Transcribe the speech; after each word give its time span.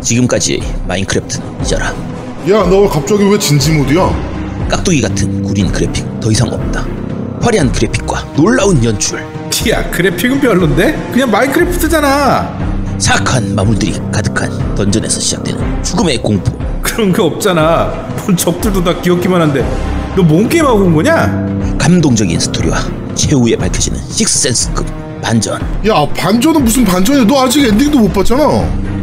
지금까지 0.00 0.62
마인크래프트는 0.86 1.60
잊어라. 1.62 1.86
야, 1.88 2.64
너 2.68 2.88
갑자기 2.88 3.24
왜 3.24 3.38
진지 3.38 3.72
모드야? 3.72 4.08
깍두기 4.70 5.00
같은 5.00 5.42
구린 5.42 5.70
그래픽 5.72 6.04
더 6.20 6.30
이상 6.30 6.48
없다. 6.48 6.86
화려한 7.40 7.72
그래픽과 7.72 8.32
놀라운 8.36 8.82
연출, 8.84 9.20
야 9.70 9.90
그래픽은 9.90 10.40
별론데? 10.40 11.10
그냥 11.12 11.30
마인크래프트잖아 11.30 12.68
사악한 12.98 13.54
마물들이 13.54 14.00
가득한 14.12 14.74
던전에서 14.74 15.20
시작되는 15.20 15.82
죽음의 15.82 16.22
공포. 16.22 16.52
그런 16.82 17.12
거 17.12 17.24
없잖아 17.24 17.86
뭔 18.24 18.36
적들도 18.36 18.82
다 18.82 19.00
귀엽기만 19.00 19.40
한데 19.40 19.60
너 20.16 20.22
뭔 20.24 20.48
게임 20.48 20.64
하고 20.64 20.80
온 20.80 20.94
거냐? 20.94 21.76
감동적인 21.78 22.40
스토리와 22.40 22.76
최후에 23.14 23.56
밝혀지는 23.56 23.98
식스센스급 24.10 24.86
반전. 25.22 25.60
야, 25.86 26.06
반전은 26.16 26.64
무슨 26.64 26.84
반전이야? 26.84 27.24
너 27.26 27.44
아직 27.44 27.64
엔딩도 27.66 27.98
못 27.98 28.12
봤잖아. 28.12 28.42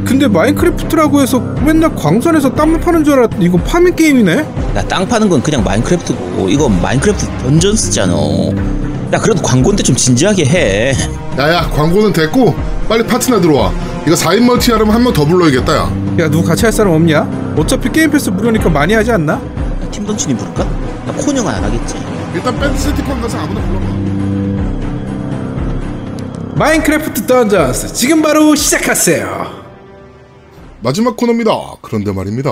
근데 0.05 0.27
마인크래프트라고 0.27 1.22
해서 1.22 1.40
맨날 1.66 1.94
광산에서 1.95 2.54
땅 2.54 2.80
파는 2.80 3.04
줄 3.04 3.16
알았더니 3.16 3.46
이거 3.46 3.58
farming 3.58 3.95
게임이네? 3.96 4.46
야 4.76 4.85
땅 4.85 5.08
파는 5.08 5.30
건 5.30 5.41
그냥 5.41 5.63
마인크래프트고 5.63 6.48
이거 6.50 6.70
마인크래프트 6.70 7.26
던전스잖아. 7.40 8.13
야 9.13 9.20
그래도 9.20 9.41
광고인데 9.41 9.84
좀 9.84 9.96
진지하게 9.96 10.46
해. 10.46 10.94
야야, 11.38 11.70
광고는 11.72 12.13
됐고 12.13 12.55
빨리 12.88 13.04
파트너 13.05 13.41
들어와. 13.41 13.72
이거 14.05 14.16
4인 14.16 14.46
멀티 14.46 14.72
하려면 14.72 14.94
한명더 14.94 15.26
불러야겠다, 15.26 15.76
야. 15.76 15.91
야 16.20 16.30
누구 16.30 16.48
같이 16.48 16.66
할 16.66 16.72
사람 16.72 16.94
없냐? 16.94 17.55
어차피 17.58 17.91
게임 17.91 18.12
패스 18.12 18.30
무료니까 18.30 18.70
많이 18.70 18.94
하지 18.94 19.12
않나? 19.12 19.34
야, 19.34 19.41
팀 19.91 20.05
던치님 20.05 20.38
부를까? 20.38 20.63
나 21.05 21.13
코녕은 21.13 21.52
안 21.52 21.63
하겠지. 21.63 21.96
일단 22.35 22.60
밴드 22.60 22.77
채팅방 22.80 23.22
가서 23.22 23.40
아무나 23.40 23.60
불러봐. 23.62 23.85
마인크래프트 26.58 27.26
던전스 27.26 27.94
지금 27.94 28.22
바로 28.22 28.55
시작하세요 28.55 29.45
마지막 30.86 31.18
코너입니다. 31.18 31.78
그런데 31.82 32.12
말입니다. 32.12 32.52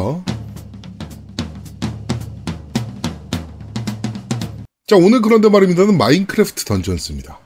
자, 4.88 4.96
오늘 4.96 5.22
그런데 5.22 5.50
말입니다는 5.50 6.00
마인크래프트 6.00 6.66
던전스입니다. 6.66 7.38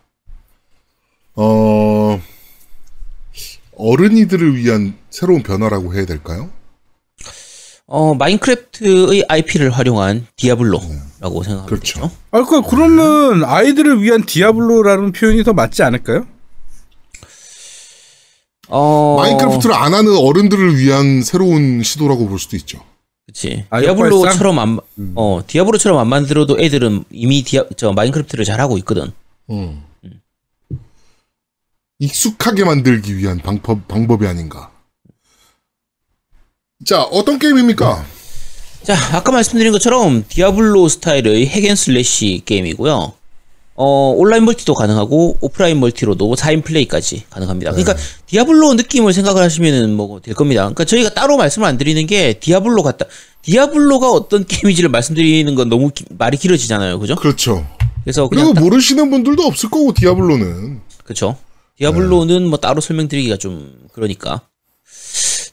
어, 1.35 2.21
어른이들을 3.75 4.55
위한 4.55 4.97
새로운 5.09 5.43
변화라고 5.43 5.93
해야 5.93 6.05
될까요? 6.05 6.49
어 7.87 8.15
마인크래프트의 8.15 9.25
IP를 9.27 9.71
활용한 9.71 10.27
디아블로라고 10.37 11.43
생각하면 11.43 11.65
그렇죠. 11.65 11.99
되죠. 11.99 12.11
아, 12.31 12.43
그 12.45 12.61
그러면 12.61 13.43
아이들을 13.43 14.01
위한 14.01 14.25
디아블로라는 14.25 15.11
표현이 15.11 15.43
더 15.43 15.51
맞지 15.51 15.83
않을까요? 15.83 16.25
어 18.69 19.15
마인크래프트를 19.19 19.73
안 19.73 19.93
하는 19.93 20.15
어른들을 20.17 20.77
위한 20.77 21.21
새로운 21.21 21.83
시도라고 21.83 22.27
볼 22.27 22.39
수도 22.39 22.55
있죠. 22.57 22.79
그치. 23.25 23.65
아, 23.69 23.81
디아블로처럼 23.81 24.57
안, 24.59 24.79
어, 25.15 25.41
디아블로처럼 25.45 25.99
안 25.99 26.07
만들어도 26.07 26.59
애들은 26.59 27.03
이미 27.11 27.43
디아, 27.43 27.65
저 27.75 27.91
마인크래프트를 27.91 28.45
잘 28.45 28.61
하고 28.61 28.77
있거든. 28.79 29.11
음. 29.49 29.83
익숙하게 31.99 32.63
만들기 32.63 33.17
위한 33.17 33.39
방법, 33.39 33.87
방법이 33.87 34.25
아닌가. 34.25 34.71
자, 36.85 37.03
어떤 37.03 37.37
게임입니까? 37.39 38.05
자, 38.83 38.95
아까 39.13 39.31
말씀드린 39.31 39.71
것처럼 39.73 40.23
디아블로 40.27 40.87
스타일의 40.87 41.47
hack 41.47 41.79
and 41.79 42.03
slash 42.03 42.43
게임이고요. 42.45 43.13
어, 43.79 44.09
온라인 44.17 44.43
멀티도 44.45 44.73
가능하고 44.73 45.37
오프라인 45.39 45.79
멀티로도 45.79 46.33
4인 46.35 46.63
플레이까지 46.63 47.25
가능합니다. 47.29 47.71
그러니까 47.71 47.95
디아블로 48.25 48.73
느낌을 48.73 49.13
생각을 49.13 49.43
하시면은 49.43 49.93
뭐 49.95 50.19
될 50.19 50.33
겁니다. 50.33 50.61
그러니까 50.63 50.83
저희가 50.83 51.09
따로 51.13 51.37
말씀을 51.37 51.67
안 51.67 51.77
드리는 51.77 52.05
게 52.07 52.33
디아블로 52.33 52.81
같다. 52.81 53.05
디아블로가 53.43 54.09
어떤 54.11 54.45
게임인지를 54.49 54.89
말씀드리는 54.89 55.53
건 55.55 55.69
너무 55.69 55.91
기- 55.91 56.05
말이 56.17 56.37
길어지잖아요. 56.37 56.97
그죠? 56.99 57.15
그렇죠. 57.15 57.65
그래서 58.03 58.27
그리고 58.27 58.53
딱- 58.53 58.61
모르시는 58.61 59.09
분들도 59.11 59.43
없을 59.43 59.69
거고, 59.69 59.93
디아블로는. 59.93 60.81
그쵸. 61.03 61.37
디아블로는 61.77 62.47
뭐 62.47 62.57
따로 62.57 62.81
설명드리기가 62.81 63.37
좀 63.37 63.73
그러니까. 63.93 64.41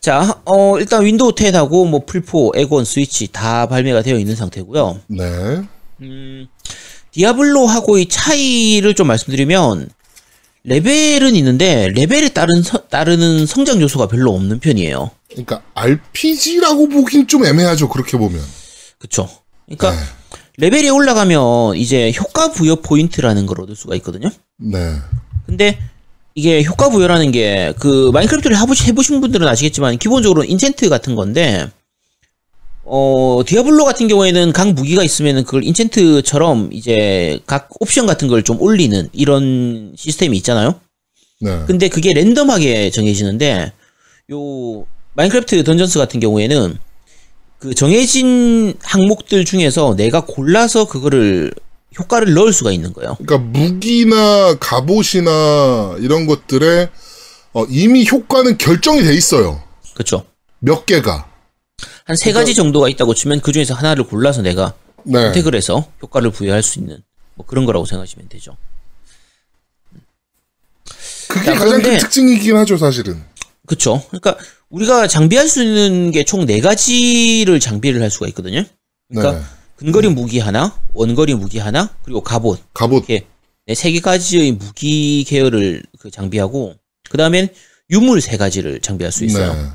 자, 0.00 0.40
어, 0.46 0.78
일단 0.78 1.04
윈도우 1.04 1.32
10하고 1.32 1.86
뭐 1.86 2.04
플포, 2.06 2.52
엑원, 2.56 2.84
스위치 2.86 3.28
다 3.28 3.66
발매가 3.66 4.00
되어 4.02 4.18
있는 4.18 4.34
상태고요. 4.36 5.00
네. 5.08 5.62
디아블로하고의 7.14 8.06
차이를 8.08 8.94
좀 8.94 9.06
말씀드리면 9.06 9.88
레벨은 10.64 11.36
있는데 11.36 11.88
레벨에 11.94 12.30
따른 12.30 12.62
서- 12.62 12.88
따르는 12.88 13.46
성장 13.46 13.80
요소가 13.80 14.08
별로 14.08 14.32
없는 14.34 14.58
편이에요. 14.60 15.10
그러니까 15.28 15.62
RPG라고 15.74 16.88
보긴 16.88 17.26
좀 17.28 17.44
애매하죠. 17.44 17.88
그렇게 17.88 18.16
보면. 18.18 18.42
그쵸. 18.98 19.28
그러니까 19.66 19.94
레벨이 20.56 20.90
올라가면 20.90 21.76
이제 21.76 22.12
효과 22.18 22.50
부여 22.50 22.76
포인트라는 22.76 23.46
걸 23.46 23.60
얻을 23.60 23.76
수가 23.76 23.94
있거든요. 23.96 24.30
네. 24.56 24.78
근데 25.46 25.78
이게 26.34 26.64
효과 26.64 26.88
부여라는 26.88 27.30
게 27.30 27.74
그 27.78 28.10
마인크래프트를 28.12 28.56
해보신 28.58 29.20
분들은 29.20 29.46
아시겠지만 29.46 29.98
기본적으로 29.98 30.42
enchant 30.42 30.88
같은 30.88 31.14
건데 31.14 31.68
어 32.86 33.42
디아블로 33.46 33.84
같은 33.84 34.08
경우에는 34.08 34.52
각 34.52 34.72
무기가 34.72 35.02
있으면은 35.02 35.44
그걸 35.44 35.62
enchant처럼 35.62 36.68
이제 36.72 37.40
각 37.46 37.68
옵션 37.80 38.06
같은 38.06 38.28
걸 38.28 38.42
좀 38.42 38.60
올리는 38.60 39.08
이런 39.12 39.92
시스템이 39.96 40.36
있잖아요. 40.38 40.80
네. 41.40 41.60
근데 41.66 41.88
그게 41.88 42.12
random하게 42.12 42.90
정해지는데 42.90 43.72
요 44.32 44.86
마인크래프트 45.14 45.64
던전스 45.64 45.98
같은 45.98 46.20
경우에는 46.20 46.78
그 47.58 47.74
정해진 47.74 48.74
항목들 48.82 49.44
중에서 49.46 49.94
내가 49.96 50.24
골라서 50.26 50.86
그거를 50.86 51.52
효과를 51.98 52.34
넣을 52.34 52.52
수가 52.52 52.72
있는 52.72 52.92
거예요. 52.92 53.16
그러니까 53.24 53.38
무기나 53.38 54.56
갑옷이나 54.58 55.96
이런 56.00 56.26
것들에 56.26 56.88
어, 57.54 57.64
이미 57.70 58.06
효과는 58.10 58.58
결정이 58.58 59.02
돼 59.04 59.14
있어요. 59.14 59.62
그렇죠. 59.94 60.24
몇 60.58 60.84
개가. 60.86 61.26
한 62.04 62.16
세 62.16 62.32
가지 62.32 62.54
정도가 62.54 62.88
있다고 62.90 63.14
치면 63.14 63.40
그 63.40 63.50
중에서 63.52 63.74
하나를 63.74 64.04
골라서 64.04 64.42
내가 64.42 64.74
네. 65.04 65.20
선택을 65.20 65.54
해서 65.54 65.90
효과를 66.02 66.30
부여할 66.30 66.62
수 66.62 66.78
있는 66.78 67.02
뭐 67.34 67.46
그런 67.46 67.64
거라고 67.64 67.86
생각하시면 67.86 68.28
되죠. 68.28 68.56
그게 71.28 71.46
자, 71.46 71.54
가장 71.54 71.82
큰 71.82 71.98
특징이긴 71.98 72.56
하죠, 72.58 72.76
사실은. 72.76 73.22
그렇죠. 73.66 74.04
그러니까 74.10 74.36
우리가 74.68 75.06
장비할 75.08 75.48
수 75.48 75.62
있는 75.62 76.10
게 76.10 76.24
총 76.24 76.46
네 76.46 76.60
가지를 76.60 77.58
장비를 77.60 78.02
할 78.02 78.10
수가 78.10 78.26
있거든요. 78.28 78.64
그러니까 79.08 79.38
네. 79.40 79.44
근거리 79.76 80.08
무기 80.08 80.38
하나, 80.38 80.78
원거리 80.92 81.34
무기 81.34 81.58
하나, 81.58 81.90
그리고 82.04 82.20
갑옷 82.20 82.60
갑옷. 82.74 83.08
이렇게 83.08 83.26
네, 83.66 83.74
세 83.74 83.98
가지의 83.98 84.52
무기 84.52 85.24
계열을 85.24 85.82
그 85.98 86.10
장비하고 86.10 86.74
그 87.08 87.16
다음엔 87.16 87.48
유물 87.90 88.20
세 88.20 88.36
가지를 88.36 88.80
장비할 88.80 89.10
수 89.10 89.24
있어요. 89.24 89.54
네. 89.54 89.68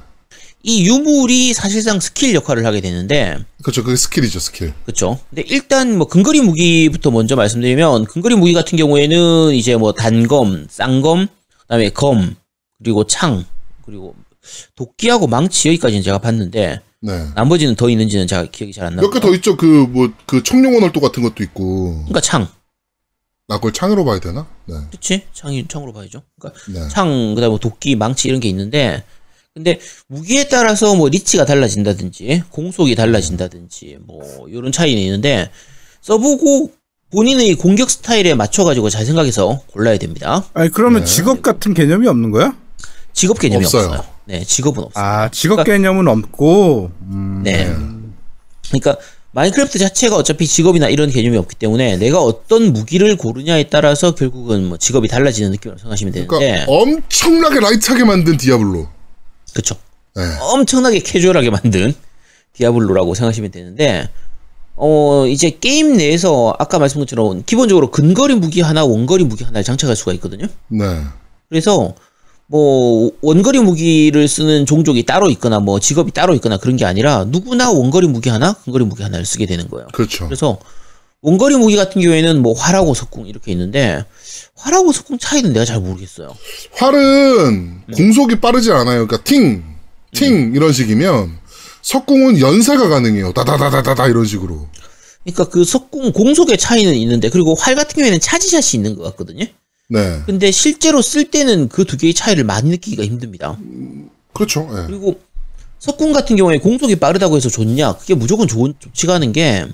이 0.62 0.86
유물이 0.86 1.53
사실상 1.53 2.00
스킬 2.00 2.36
역할을 2.36 2.66
하게 2.66 2.81
되는데 2.81 3.38
그렇죠. 3.62 3.84
그게 3.84 3.96
스킬이죠, 3.96 4.40
스킬. 4.40 4.74
그렇죠. 4.84 5.20
근데 5.30 5.44
일단 5.47 5.97
뭐 5.97 6.08
근거리 6.08 6.42
무기부터 6.42 7.12
먼저 7.12 7.36
말씀드리면 7.38 8.06
근거리 8.06 8.36
무기 8.36 8.53
같은 8.53 8.78
경우에는 8.78 9.53
이제 9.53 9.78
뭐 9.78 9.94
단검, 9.94 10.68
쌍검, 10.69 11.28
그다음에 11.62 11.90
검, 11.92 12.36
그리고 12.84 13.08
창, 13.08 13.46
그리고 13.86 14.16
도끼하고 14.75 15.28
망치 15.28 15.69
여기까지는 15.69 16.03
제가 16.03 16.18
봤는데 16.18 16.81
네. 17.02 17.28
나머지는 17.36 17.75
더 17.75 17.90
있는지는 17.90 18.28
제가 18.28 18.46
기억이 18.52 18.74
잘 18.74 18.86
안 18.88 18.96
나요. 18.98 19.08
몇 19.08 19.12
개 19.14 19.22
더 19.22 19.34
있죠. 19.36 19.56
그, 19.56 19.66
뭐, 19.66 20.12
그 20.25 20.44
청룡원 20.44 20.84
얼도 20.84 21.00
같은 21.00 21.24
것도 21.24 21.42
있고. 21.44 21.94
그러니까 22.00 22.19
창, 22.19 22.48
나 23.48 23.56
그걸 23.56 23.72
창으로 23.72 24.03
봐야 24.03 24.19
되나? 24.19 24.46
네. 24.66 24.75
그렇지? 24.90 25.24
창이 25.34 25.66
창으로 25.69 25.94
봐야죠. 25.94 26.24
그러니까 26.38 26.62
네. 26.69 26.88
창, 26.90 27.36
그다음에 27.36 27.48
뭐 27.51 27.60
도끼, 27.60 27.95
망치 27.95 28.28
이런 28.28 28.42
게 28.42 28.50
있는데 28.50 29.06
근데 29.56 29.80
무기에 30.07 30.48
따라서 30.48 30.96
뭐 30.96 31.10
리치가 31.10 31.46
달라진다든지 31.46 32.44
공속이 32.50 32.96
달라진다든지 32.96 33.98
뭐 34.06 34.48
이런 34.48 34.72
차이는 34.72 35.01
있는데 35.04 35.50
써보고 36.01 36.72
본인의 37.12 37.56
공격 37.56 37.90
스타일에 37.90 38.36
맞춰가지고 38.36 38.90
잘 38.90 39.06
생각해서 39.06 39.62
골라야 39.74 39.98
됩니다. 39.98 40.46
아니 40.54 40.69
그러면 40.69 41.04
직업 41.06 41.42
같은 41.42 41.74
개념이 41.74 42.07
없는 42.07 42.30
거야? 42.31 42.56
직업 43.13 43.40
개념이 43.40 43.66
없어요. 43.66 43.86
없어요. 43.88 44.06
네, 44.25 44.44
직업은 44.44 44.84
없어요. 44.84 45.04
아 45.04 45.30
직업 45.30 45.56
그러니까- 45.56 45.74
개념은 45.74 46.07
없고 46.07 46.92
음, 47.02 47.42
네. 47.44 47.74
그러니까 48.68 48.98
마인크래프트 49.31 49.80
자체가 49.80 50.16
어차피 50.16 50.45
직업이나 50.45 50.90
이런 50.90 51.10
개념이 51.10 51.38
없기 51.38 51.56
때문에 51.56 51.98
내가 51.98 52.19
어떤 52.22 52.72
무기를 52.72 53.16
고르냐에 53.18 53.63
따라서 53.69 54.13
결국은 54.13 54.66
뭐 54.69 54.78
직업이 54.78 55.07
달라지는 55.07 55.52
느낌으로 55.52 55.78
생각하시면 55.80 56.13
되는데 56.13 56.28
그러니까 56.38 56.66
엄청나게 56.72 57.60
light하게 57.60 58.04
만든 58.06 58.38
디아블로. 58.38 58.88
그쵸. 59.59 59.75
네. 60.15 60.23
엄청나게 60.39 61.00
캐주얼하게 61.00 61.50
만든 61.50 61.94
디아블로라고 62.53 63.13
생각하시면 63.13 63.51
되는데, 63.51 64.09
어, 64.75 65.25
이제 65.27 65.57
게임 65.59 65.97
내에서 65.97 66.56
아까 66.57 66.79
말씀드린 66.79 67.06
것처럼 67.06 67.44
기본적으로 67.45 67.91
근거리 67.91 68.35
무기 68.35 68.61
하나, 68.61 68.85
원거리 68.85 69.25
무기 69.25 69.44
하나를 69.44 69.63
장착할 69.63 69.95
수가 69.95 70.13
있거든요. 70.13 70.47
네. 70.69 70.85
그래서 71.50 71.94
뭐 72.47 73.11
원거리 73.21 73.59
무기를 73.59 74.27
쓰는 74.27 74.65
종족이 74.65 75.06
따로 75.06 75.29
있거나 75.29 75.59
뭐 75.59 75.79
직업이 75.79 76.11
따로 76.11 76.33
있거나 76.35 76.57
그런 76.57 76.77
게 76.77 76.85
아니라 76.85 77.25
누구나 77.27 77.69
원거리 77.71 78.07
무기 78.07 78.29
하나, 78.29 78.53
근거리 78.53 78.85
무기 78.85 79.03
하나를 79.03 79.25
쓰게 79.25 79.45
되는 79.45 79.69
거예요. 79.69 79.88
그렇죠. 79.94 80.25
그래서 80.25 80.57
원거리 81.21 81.57
무기 81.57 81.75
같은 81.75 82.01
경우에는 82.01 82.41
뭐 82.41 82.53
활하고 82.53 82.94
석궁 82.94 83.27
이렇게 83.27 83.51
있는데 83.51 84.03
활하고 84.59 84.91
석궁 84.91 85.17
차이는 85.19 85.53
내가 85.53 85.65
잘 85.65 85.79
모르겠어요. 85.79 86.35
활은 86.73 87.81
공속이 87.95 88.39
빠르지 88.39 88.71
않아요. 88.71 89.06
그러니까 89.07 89.17
팅, 89.23 89.63
팅 90.13 90.53
이런 90.56 90.71
식이면 90.73 91.38
석궁은 91.81 92.39
연사가 92.39 92.89
가능해요. 92.89 93.31
다다다다다다 93.33 94.07
이런 94.07 94.25
식으로. 94.25 94.67
그러니까 95.23 95.45
그 95.50 95.63
석궁 95.63 96.11
공속의 96.11 96.57
차이는 96.57 96.94
있는데 96.95 97.29
그리고 97.29 97.56
활 97.56 97.75
같은 97.75 97.95
경우에는 97.95 98.19
차지샷이 98.19 98.71
있는 98.79 98.95
것 98.95 99.03
같거든요. 99.03 99.45
네. 99.89 100.21
근데 100.25 100.51
실제로 100.51 101.01
쓸 101.01 101.25
때는 101.25 101.67
그 101.69 101.83
두 101.85 101.97
개의 101.97 102.13
차이를 102.13 102.44
많이 102.44 102.69
느끼기가 102.69 103.03
힘듭니다. 103.03 103.57
그렇죠. 104.33 104.67
예. 104.71 104.85
그리고 104.88 105.19
석궁 105.79 106.11
같은 106.13 106.35
경우에 106.35 106.59
공속이 106.59 106.97
빠르다고 106.97 107.38
해서 107.38 107.50
좋냐? 107.50 107.94
그게 107.97 108.13
무조건 108.13 108.47
좋은 108.47 108.73
좋지가 108.79 109.15
않은 109.15 109.31
게 109.31 109.65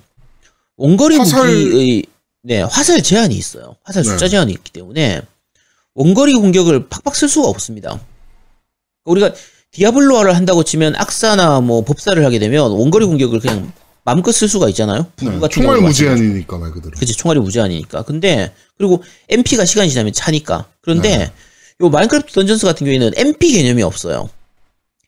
원거리 0.77 1.17
화살- 1.17 1.47
무기의 1.53 2.03
네 2.45 2.61
화살 2.61 3.01
제한이 3.01 3.35
있어요. 3.35 3.75
화살 3.83 4.03
네. 4.03 4.09
숫자 4.09 4.27
제한이 4.27 4.51
있기 4.53 4.71
때문에 4.71 5.21
원거리 5.95 6.35
공격을 6.35 6.89
팍팍 6.89 7.15
쓸 7.15 7.27
수가 7.27 7.47
없습니다. 7.47 7.99
우리가 9.05 9.33
디아블로화를 9.71 10.35
한다고 10.35 10.63
치면 10.63 10.95
악사나 10.95 11.61
뭐 11.61 11.83
법사를 11.83 12.23
하게 12.23 12.37
되면 12.37 12.71
원거리 12.71 13.05
공격을 13.07 13.39
그냥 13.39 13.73
마음껏 14.03 14.31
쓸 14.31 14.47
수가 14.47 14.69
있잖아요. 14.69 15.07
불 15.15 15.39
네. 15.39 15.47
총알 15.49 15.81
무제한이니까 15.81 16.57
말 16.59 16.71
그대로. 16.71 16.91
그치 16.99 17.13
총알이 17.13 17.39
무제한이니까 17.39 18.03
근데 18.03 18.53
그리고 18.77 19.03
MP가 19.27 19.65
시간이 19.65 19.89
지나면 19.89 20.13
차니까 20.13 20.67
그런데 20.81 21.17
네. 21.17 21.31
요 21.81 21.89
마인크래프트 21.89 22.31
던전스 22.31 22.67
같은 22.67 22.85
경우에는 22.85 23.13
MP 23.17 23.51
개념이 23.53 23.81
없어요 23.81 24.29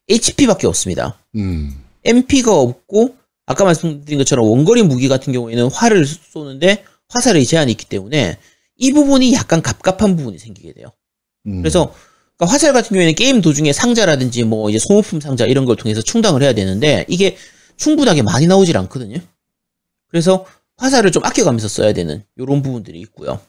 HP밖에 0.09 0.67
없습니다 0.67 1.17
음. 1.35 1.81
MP가 2.03 2.51
없고 2.53 3.15
아까 3.45 3.63
말씀드린 3.63 4.17
것처럼 4.17 4.45
원거리 4.45 4.83
무기 4.83 5.07
같은 5.07 5.31
경우에는 5.31 5.69
활을 5.71 6.05
쏘는데 6.05 6.83
화살의 7.09 7.45
제한이 7.45 7.71
있기 7.71 7.85
때문에 7.85 8.37
이 8.75 8.91
부분이 8.91 9.33
약간 9.33 9.61
갑갑한 9.61 10.15
부분이 10.15 10.39
생기게 10.39 10.73
돼요 10.73 10.91
음. 11.47 11.61
그래서 11.61 11.93
그러니까 12.37 12.53
화살 12.53 12.71
같은 12.73 12.89
경우에는 12.89 13.15
게임 13.15 13.41
도중에 13.41 13.73
상자라든지 13.73 14.43
뭐 14.43 14.69
이제 14.69 14.77
소모품 14.79 15.19
상자 15.19 15.45
이런 15.45 15.65
걸 15.65 15.75
통해서 15.75 16.01
충당을 16.01 16.43
해야 16.43 16.53
되는데 16.53 17.05
이게 17.07 17.35
충분하게 17.77 18.21
많이 18.21 18.47
나오질 18.47 18.77
않거든요. 18.77 19.19
그래서 20.07 20.45
화살을 20.77 21.11
좀 21.11 21.25
아껴가면서 21.25 21.67
써야 21.67 21.93
되는 21.93 22.23
이런 22.37 22.61
부분들이 22.61 22.99
있고요. 23.01 23.39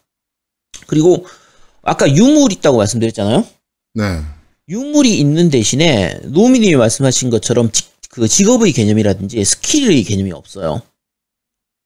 그리고 0.87 1.27
아까 1.83 2.11
유물 2.11 2.53
있다고 2.53 2.79
말씀드렸잖아요. 2.79 3.47
네. 3.95 4.21
유물이 4.69 5.19
있는 5.19 5.51
대신에 5.51 6.19
노미님이 6.25 6.77
말씀하신 6.77 7.31
것처럼 7.31 7.71
직, 7.73 7.91
그 8.11 8.27
직업의 8.27 8.73
개념이라든지 8.73 9.45
스킬의 9.45 10.03
개념이 10.05 10.33
없어요. 10.33 10.83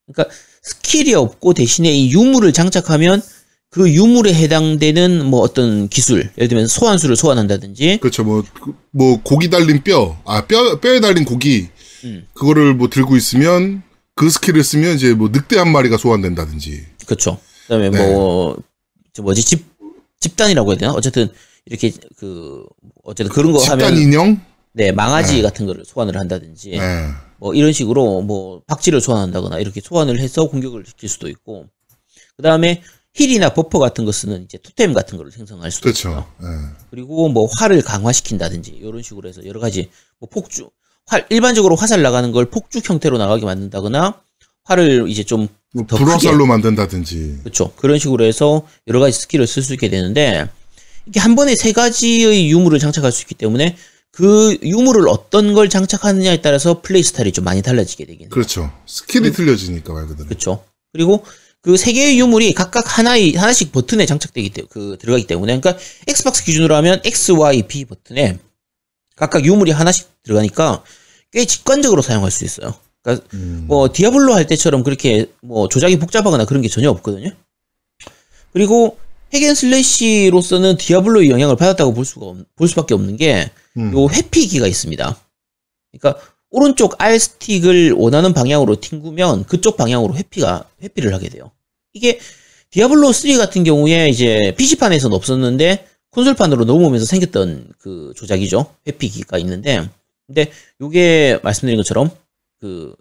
그러니까 0.07 0.35
스킬이 0.73 1.15
없고 1.15 1.55
대신에 1.55 1.91
이 1.93 2.13
유물을 2.13 2.53
장착하면 2.53 3.23
그 3.71 3.91
유물에 3.91 4.33
해당되는 4.35 5.25
뭐 5.27 5.41
어떤 5.41 5.89
기술, 5.89 6.31
예를 6.37 6.49
들면 6.49 6.67
소환수를 6.67 7.17
소환한다든지, 7.17 7.99
그렇죠. 8.01 8.23
뭐, 8.23 8.45
그- 8.63 8.75
뭐, 8.91 9.21
고기 9.23 9.49
달린 9.49 9.83
뼈, 9.83 10.21
아, 10.27 10.47
뼈, 10.47 10.79
뼈에 10.79 11.01
달린 11.01 11.25
고기, 11.25 11.69
음. 12.05 12.27
그거를 12.35 12.75
뭐 12.75 12.91
들고 12.91 13.17
있으면, 13.17 13.83
그 14.15 14.29
스킬을 14.29 14.63
쓰면 14.63 14.97
이제 14.97 15.15
뭐 15.15 15.31
늑대 15.33 15.57
한 15.59 15.73
마리가 15.73 15.97
소환된다든지. 15.97 16.85
그렇죠. 17.07 17.39
그다음에 17.63 17.89
네. 17.89 18.13
뭐, 18.13 18.59
저 19.15 19.23
뭐지 19.23 19.43
짚 19.43 19.65
짚단이라고 20.21 20.71
해야 20.73 20.79
되나? 20.79 20.93
어쨌든 20.93 21.29
이렇게 21.65 21.91
그 22.19 22.65
어쨌든 23.05 23.33
그런 23.33 23.53
거 23.53 23.59
짚단 23.59 23.81
하면 23.81 23.97
인형? 24.01 24.41
네 24.75 24.93
망아지 24.93 25.41
같은 25.43 25.65
거를 25.67 25.85
소환을 25.87 26.17
한다든지, 26.19 26.71
네. 26.73 26.79
뭐 27.43 27.55
이런 27.55 27.73
식으로 27.73 28.23
뭐 28.23 28.63
박쥐를 28.69 29.01
소환한다거나 29.01 29.59
이렇게 29.59 29.81
소환을 29.81 30.21
해서 30.21 30.49
공격을 30.49 30.85
시킬 30.87 31.09
수도 31.09 31.29
있고, 31.29 31.67
그 32.37 32.43
다음에 32.45 32.83
heal이나 33.15 33.53
buff 33.53 33.81
같은 33.81 34.05
거 34.05 34.13
쓰는 34.13 34.45
이제 34.45 34.59
토템 34.59 34.93
같은 34.93 35.19
거를 35.19 35.33
생성할 35.33 35.73
수도. 35.73 35.83
그렇죠. 35.83 36.25
예. 36.41 36.47
그리고 36.91 37.29
뭐 37.29 37.49
활을 37.59 37.83
강화시킨다든지 37.83 38.71
이런 38.71 39.03
식으로 39.03 39.29
해서 39.29 39.45
여러 39.45 39.59
가지 39.59 39.91
뭐 40.21 40.29
폭죽 40.31 40.71
활 41.07 41.27
일반적으로 41.31 41.75
화살 41.75 42.01
나가는 42.01 42.31
걸 42.31 42.45
폭죽 42.45 42.89
형태로 42.89 43.19
나가게 43.19 43.45
만든다거나 43.45 44.21
활을 44.63 45.07
이제 45.09 45.25
좀뭐더 45.25 45.97
불화살로 45.97 46.47
만든다든지. 46.47 47.41
그렇죠 47.43 47.73
그런 47.75 47.99
식으로 47.99 48.25
해서 48.25 48.65
여러 48.87 49.01
가지 49.01 49.19
스킬을 49.19 49.49
쓸 49.49 49.65
수 49.65 49.75
있게 49.75 49.89
되는데 49.91 50.49
이게 51.07 51.19
한 51.19 51.35
번에 51.35 51.57
세 51.57 51.73
가지의 51.73 52.49
유물을 52.53 52.79
장착할 52.79 53.11
수 53.11 53.23
있기 53.23 53.35
때문에 53.35 53.77
그 54.13 54.59
유물을 54.63 55.09
어떤 55.09 55.55
걸 55.55 55.69
장착하느냐에 55.69 56.43
따라서 56.43 56.83
플레이 56.83 57.03
스타일이 57.03 57.33
좀 57.33 57.45
많이 57.45 57.63
달라지게 57.63 58.05
되긴 58.05 58.23
해요. 58.23 58.29
그렇죠. 58.31 58.71
스킬이 58.87 59.29
음. 59.29 59.33
틀려지니까 59.33 59.93
말 59.93 60.07
그대로. 60.07 60.29
그렇죠. 60.29 60.65
그리고 60.93 61.25
그 61.63 61.77
세 61.77 61.93
개의 61.93 62.19
유물이 62.19 62.53
각각 62.55 62.99
하나의 62.99 63.35
하나씩 63.35 63.73
버튼에 63.73 64.05
장착되기 64.05 64.51
때문에 64.51 64.69
그 64.71 64.99
들어가기 65.01 65.27
때문에 65.27 65.59
그러니까 65.61 65.83
엑스박스 66.09 66.45
기준으로 66.45 66.75
하면 66.77 67.01
X, 67.05 67.33
Y, 67.33 67.63
B 67.69 67.85
버튼에 67.85 68.39
각각 69.17 69.45
유물이 69.45 69.71
하나씩 69.71 70.09
들어가니까 70.25 70.83
꽤 71.31 71.45
직관적으로 71.45 72.03
사용할 72.03 72.31
수 72.33 72.45
있어요. 72.45 72.75
그러니까 73.03 73.27
음. 73.35 73.65
뭐 73.69 73.93
디아블로 73.93 74.35
할 74.35 74.47
때처럼 74.49 74.83
그렇게 74.83 75.27
뭐 75.41 75.69
조작이 75.69 75.99
복잡하거나 75.99 76.45
그런 76.47 76.63
게 76.63 76.69
전혀 76.69 76.91
없거든요. 76.91 77.31
그리고 78.53 78.99
hack 79.33 79.60
and 79.60 79.81
slash로서는 79.81 80.77
디아블로의 80.77 81.31
영향을 81.31 81.57
받았다고 81.57 81.95
볼 81.95 82.05
수가 82.05 82.27
없, 82.27 82.37
볼 82.57 82.69
수밖에 82.69 82.93
없는 82.93 83.17
게 83.17 83.51
음. 83.77 83.93
요 83.93 84.09
회피기가 84.09 84.67
있습니다. 84.67 85.17
그러니까 85.93 86.23
오른쪽 86.51 87.01
R 87.03 87.19
스틱을 87.19 87.93
원하는 87.93 88.35
방향으로 88.35 88.81
튕구면 88.81 89.45
그쪽 89.45 89.77
방향으로 89.77 90.15
회피가 90.17 90.69
회피를 90.83 91.15
하게 91.15 91.29
돼요. 91.29 91.51
이게 91.95 92.19
디아블로 92.71 93.13
3 93.13 93.39
같은 93.39 93.65
경우에 93.65 94.09
이제 94.09 94.55
PC판에서는 94.57 95.15
없었는데 95.15 95.87
콘솔판으로 96.11 96.65
넘어오면서 96.65 97.07
생겼던 97.07 97.73
그 97.79 98.13
조작이죠. 98.17 98.75
회피기가 98.87 99.39
있는데 99.39 99.89
근데 100.27 100.51
요게 100.81 101.41
말씀드린 101.43 101.79
것처럼 101.79 102.11
그 102.61 102.95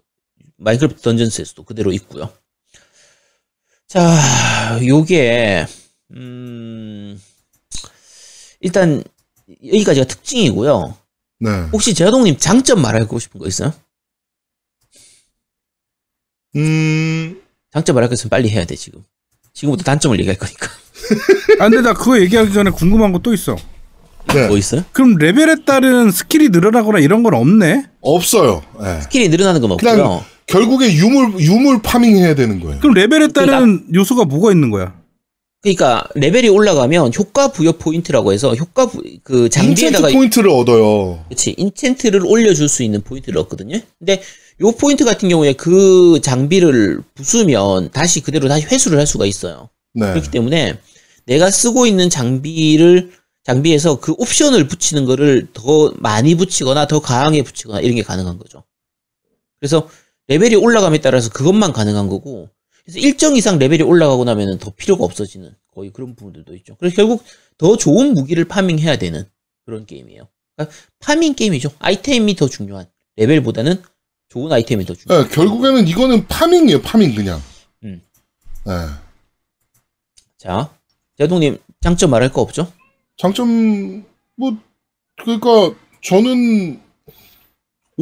마인크래프트 0.56 1.02
던전스에서도 1.02 1.62
그대로 1.64 1.92
있고요. 1.92 2.32
자, 3.86 4.80
요게 4.86 5.66
음 6.12 7.20
일단 8.60 9.04
여기까지가 9.66 10.06
특징이고요. 10.06 10.96
네. 11.40 11.50
혹시 11.72 11.94
제아동님 11.94 12.36
장점 12.38 12.80
말하고 12.82 13.18
싶은 13.18 13.40
거 13.40 13.46
있어요? 13.46 13.72
음, 16.56 17.40
장점 17.72 17.94
말할 17.94 18.08
거 18.08 18.14
있으면 18.14 18.30
빨리 18.30 18.50
해야 18.50 18.64
돼 18.64 18.74
지금. 18.76 19.02
지금부터 19.54 19.82
단점을 19.84 20.18
얘기할 20.18 20.38
거니까. 20.38 20.68
아 21.60 21.68
근데 21.68 21.80
나 21.82 21.92
그거 21.94 22.20
얘기하기 22.20 22.52
전에 22.52 22.70
궁금한 22.70 23.12
거 23.12 23.18
또 23.20 23.32
있어. 23.34 23.56
네. 24.34 24.46
뭐 24.46 24.56
있어요? 24.56 24.84
그럼 24.92 25.16
레벨에 25.16 25.56
따른 25.66 26.10
스킬이 26.10 26.50
늘어나거나 26.50 27.00
이런 27.00 27.22
건 27.22 27.34
없네? 27.34 27.86
없어요. 28.00 28.62
예. 28.82 29.00
스킬이 29.02 29.28
늘어나는 29.28 29.60
건 29.60 29.72
없고요. 29.72 29.92
그냥 29.96 30.20
결국에 30.46 30.92
유물, 30.94 31.40
유물 31.40 31.82
farming 31.82 32.16
해야 32.16 32.34
되는 32.34 32.60
거예요. 32.60 32.78
그럼 32.80 32.94
레벨에 32.94 33.28
따른 33.28 33.84
요소가 33.92 34.24
뭐가 34.24 34.52
있는 34.52 34.70
거야? 34.70 34.94
그러니까 35.62 36.04
레벨이 36.16 36.48
올라가면 36.48 37.12
효과 37.16 37.52
부여 37.52 37.72
포인트라고 37.72 38.32
해서 38.32 38.54
효과 38.54 38.86
부, 38.86 39.02
그 39.22 39.48
장비에다가 39.48 40.08
enchant 40.08 40.12
포인트를 40.12 40.50
얻어요. 40.50 41.24
그렇지 41.28 41.54
enchant를 41.54 42.28
올려줄 42.28 42.68
수 42.68 42.82
있는 42.82 43.00
포인트를 43.00 43.38
얻거든요. 43.38 43.78
근데 43.98 44.20
요 44.60 44.72
포인트 44.72 45.04
같은 45.04 45.28
경우에 45.28 45.52
그 45.52 46.20
장비를 46.20 47.02
부수면 47.14 47.90
다시 47.92 48.20
그대로 48.20 48.48
다시 48.48 48.66
회수를 48.66 48.98
할 48.98 49.06
수가 49.06 49.24
있어요. 49.24 49.68
네. 49.94 50.08
그렇기 50.10 50.32
때문에 50.32 50.78
내가 51.26 51.50
쓰고 51.50 51.86
있는 51.86 52.10
장비를 52.10 53.12
장비에서 53.44 54.00
그 54.00 54.14
옵션을 54.18 54.66
붙이는 54.66 55.04
거를 55.04 55.46
더 55.52 55.92
많이 55.96 56.34
붙이거나 56.34 56.88
더 56.88 57.00
강하게 57.00 57.42
붙이거나 57.42 57.80
이런 57.80 57.94
게 57.94 58.02
가능한 58.02 58.38
거죠. 58.38 58.64
그래서 59.60 59.88
레벨이 60.26 60.56
올라감에 60.56 61.00
따라서 61.00 61.30
그것만 61.30 61.72
가능한 61.72 62.08
거고 62.08 62.48
그래서 62.84 62.98
일정 62.98 63.36
이상 63.36 63.58
레벨이 63.58 63.82
올라가고 63.82 64.24
나면은 64.24 64.58
더 64.58 64.70
필요가 64.70 65.04
없어지는 65.04 65.54
거의 65.74 65.90
그런 65.90 66.14
부분들도 66.14 66.54
있죠. 66.56 66.76
그래서 66.78 66.96
결국 66.96 67.24
더 67.58 67.76
좋은 67.76 68.14
무기를 68.14 68.44
파밍해야 68.44 68.98
되는 68.98 69.24
그런 69.64 69.86
게임이에요. 69.86 70.28
그러니까 70.56 70.76
farming 70.98 71.34
게임이죠. 71.34 71.70
아이템이 71.78 72.34
더 72.34 72.48
중요한 72.48 72.86
레벨보다는 73.16 73.82
좋은 74.28 74.52
아이템이 74.52 74.84
더 74.84 74.94
중요한. 74.94 75.24
예, 75.24 75.28
결국에는 75.34 75.86
이거는 75.86 76.26
farming이에요, 76.26 76.82
farming 76.82 77.14
그냥. 77.14 77.40
음. 77.84 78.02
예. 78.68 78.72
자, 80.38 80.74
제동님 81.18 81.58
장점 81.80 82.10
말할 82.10 82.32
거 82.32 82.40
없죠? 82.40 82.72
장점 83.16 84.04
뭐 84.36 84.56
그러니까 85.16 85.74
저는 86.02 86.80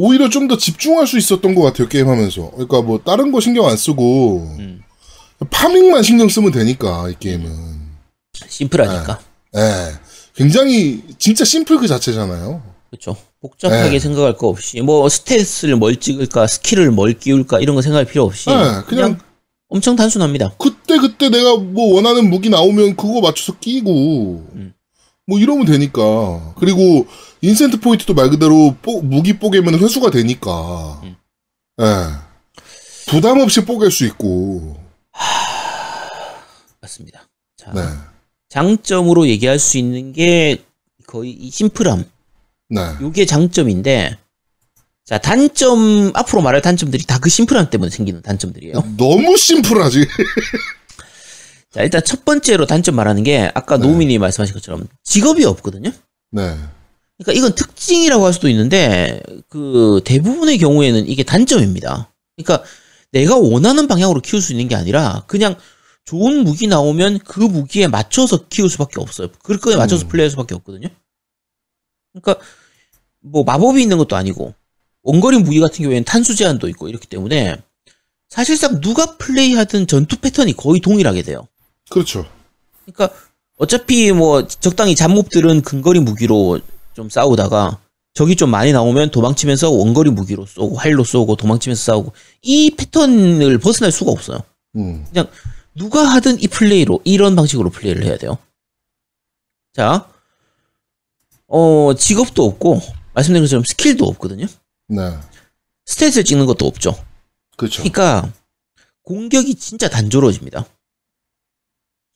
오히려 0.01 0.29
좀 0.29 0.47
더 0.47 0.57
집중할 0.57 1.05
수 1.05 1.17
있었던 1.19 1.53
것 1.53 1.61
같아요 1.61 1.87
게임 1.87 2.09
하면서 2.09 2.49
그러니까 2.51 2.81
뭐 2.81 2.99
다른 3.05 3.31
거 3.31 3.39
신경 3.39 3.67
안 3.67 3.77
쓰고 3.77 4.37
음. 4.57 4.81
farming만 5.49 6.01
신경 6.01 6.27
쓰면 6.27 6.51
되니까 6.51 7.07
이 7.09 7.15
게임은 7.19 7.51
심플하니까. 8.47 9.19
예 9.57 9.93
굉장히 10.35 11.03
진짜 11.19 11.45
심플 11.45 11.77
그 11.77 11.87
자체잖아요. 11.87 12.63
그렇죠. 12.89 13.15
복잡하게 13.41 13.91
네. 13.91 13.99
생각할 13.99 14.37
거 14.37 14.47
없이 14.47 14.81
뭐 14.81 15.05
stat을 15.07 15.75
뭘 15.75 15.95
찍을까, 15.97 16.47
스킬을 16.47 16.91
뭘 16.91 17.13
끼울까 17.13 17.59
이런 17.59 17.75
거 17.75 17.81
생각할 17.81 18.05
필요 18.05 18.23
없이 18.23 18.49
네, 18.49 18.55
그냥, 18.55 18.85
그냥 18.87 19.19
엄청 19.69 19.95
단순합니다. 19.95 20.53
그때 20.57 20.97
그때 20.97 21.29
내가 21.29 21.57
뭐 21.57 21.95
원하는 21.95 22.29
무기 22.29 22.49
나오면 22.49 22.95
그거 22.95 23.21
맞춰서 23.21 23.57
끼고 23.59 24.45
음. 24.55 24.73
뭐 25.31 25.39
이러면 25.39 25.65
되니까 25.65 26.53
그리고 26.57 27.07
enchant 27.39 27.79
포인트도 27.79 28.13
말 28.13 28.29
그대로 28.29 28.75
뽀- 28.81 28.99
무기 29.01 29.39
뽀개면 29.39 29.79
회수가 29.79 30.11
되니까 30.11 30.99
음. 31.05 31.15
예 31.79 31.85
부담 33.09 33.39
없이 33.39 33.63
뽀갤 33.63 33.91
수 33.91 34.05
있고 34.07 34.75
맞습니다. 36.81 37.21
자, 37.55 37.71
네 37.73 37.81
장점으로 38.49 39.25
얘기할 39.29 39.57
수 39.57 39.77
있는 39.77 40.11
게 40.11 40.61
거의 41.07 41.31
이 41.31 41.49
심플함. 41.49 42.03
네. 42.69 42.81
요게 42.99 43.25
장점인데 43.25 44.17
자, 45.05 45.17
단점 45.17 46.11
앞으로 46.13 46.41
말할 46.41 46.61
단점들이 46.61 47.05
다 47.05 47.19
그 47.19 47.29
심플함 47.29 47.69
때문에 47.69 47.89
생기는 47.89 48.21
단점들이에요. 48.21 48.73
너무 48.97 49.37
심플하지 49.37 50.05
자, 51.71 51.81
일단 51.83 52.01
첫 52.03 52.25
번째로 52.25 52.65
단점 52.65 52.95
말하는 52.95 53.23
게 53.23 53.49
아까 53.53 53.77
네. 53.77 53.87
노우미님이 53.87 54.19
말씀하신 54.19 54.53
것처럼 54.53 54.87
직업이 55.03 55.45
없거든요. 55.45 55.91
네 56.31 56.57
그러니까 57.17 57.37
이건 57.37 57.55
특징이라고 57.55 58.25
할 58.25 58.33
수도 58.33 58.49
있는데 58.49 59.21
그 59.47 60.01
대부분의 60.05 60.57
경우에는 60.57 61.07
이게 61.07 61.23
단점입니다. 61.23 62.11
그러니까 62.35 62.67
내가 63.11 63.37
원하는 63.37 63.87
방향으로 63.87 64.21
키울 64.21 64.41
수 64.41 64.51
있는 64.53 64.67
게 64.67 64.75
아니라 64.75 65.23
그냥 65.27 65.55
좋은 66.05 66.43
무기 66.43 66.67
나오면 66.67 67.19
그 67.19 67.39
무기에 67.39 67.87
맞춰서 67.87 68.47
키울 68.47 68.69
수밖에 68.69 68.99
없어요. 68.99 69.29
그 69.43 69.57
거에 69.57 69.75
맞춰서 69.75 70.05
음. 70.05 70.09
플레이할 70.09 70.29
수밖에 70.31 70.55
없거든요. 70.55 70.89
그러니까 72.13 72.43
뭐 73.19 73.43
마법이 73.43 73.81
있는 73.81 73.97
것도 73.97 74.15
아니고 74.15 74.55
원거리 75.03 75.37
무기 75.37 75.59
같은 75.59 75.83
경우에는 75.83 76.03
탄수 76.03 76.35
제한도 76.35 76.67
있고 76.69 76.89
이렇기 76.89 77.07
때문에 77.07 77.57
사실상 78.29 78.81
누가 78.81 79.17
플레이하든 79.17 79.87
전투 79.87 80.17
패턴이 80.17 80.53
거의 80.53 80.81
동일하게 80.81 81.21
돼요. 81.21 81.47
그렇죠 81.91 82.25
그러니까 82.85 83.15
어차피 83.57 84.11
뭐 84.11 84.47
적당히 84.47 84.95
잡몹들은 84.95 85.61
근거리 85.61 85.99
무기로 85.99 86.59
좀 86.93 87.09
싸우다가 87.09 87.79
적이 88.13 88.35
좀 88.35 88.49
많이 88.49 88.71
나오면 88.71 89.11
도망치면서 89.11 89.69
원거리 89.69 90.09
무기로 90.09 90.45
쏘고 90.45 90.77
활로 90.77 91.03
쏘고 91.03 91.35
도망치면서 91.35 91.83
싸우고 91.83 92.13
이 92.41 92.71
패턴을 92.75 93.57
벗어날 93.59 93.91
수가 93.91 94.11
없어요. 94.11 94.39
음 94.75 95.05
그냥 95.09 95.27
누가 95.75 96.03
하든 96.05 96.41
이 96.41 96.47
플레이로 96.47 97.01
이런 97.03 97.35
방식으로 97.35 97.69
플레이를 97.69 98.03
해야 98.03 98.17
돼요. 98.17 98.37
자, 99.73 100.09
어 101.47 101.93
직업도 101.97 102.43
없고 102.43 102.81
말씀드린 103.13 103.43
것처럼 103.43 103.63
스킬도 103.65 104.05
없거든요. 104.05 104.47
네 104.87 105.17
stat을 105.87 106.25
찍는 106.25 106.45
것도 106.47 106.65
없죠. 106.65 106.95
그렇죠 107.57 107.83
그러니까 107.83 108.31
공격이 109.03 109.55
진짜 109.55 109.87
단조로워집니다. 109.87 110.65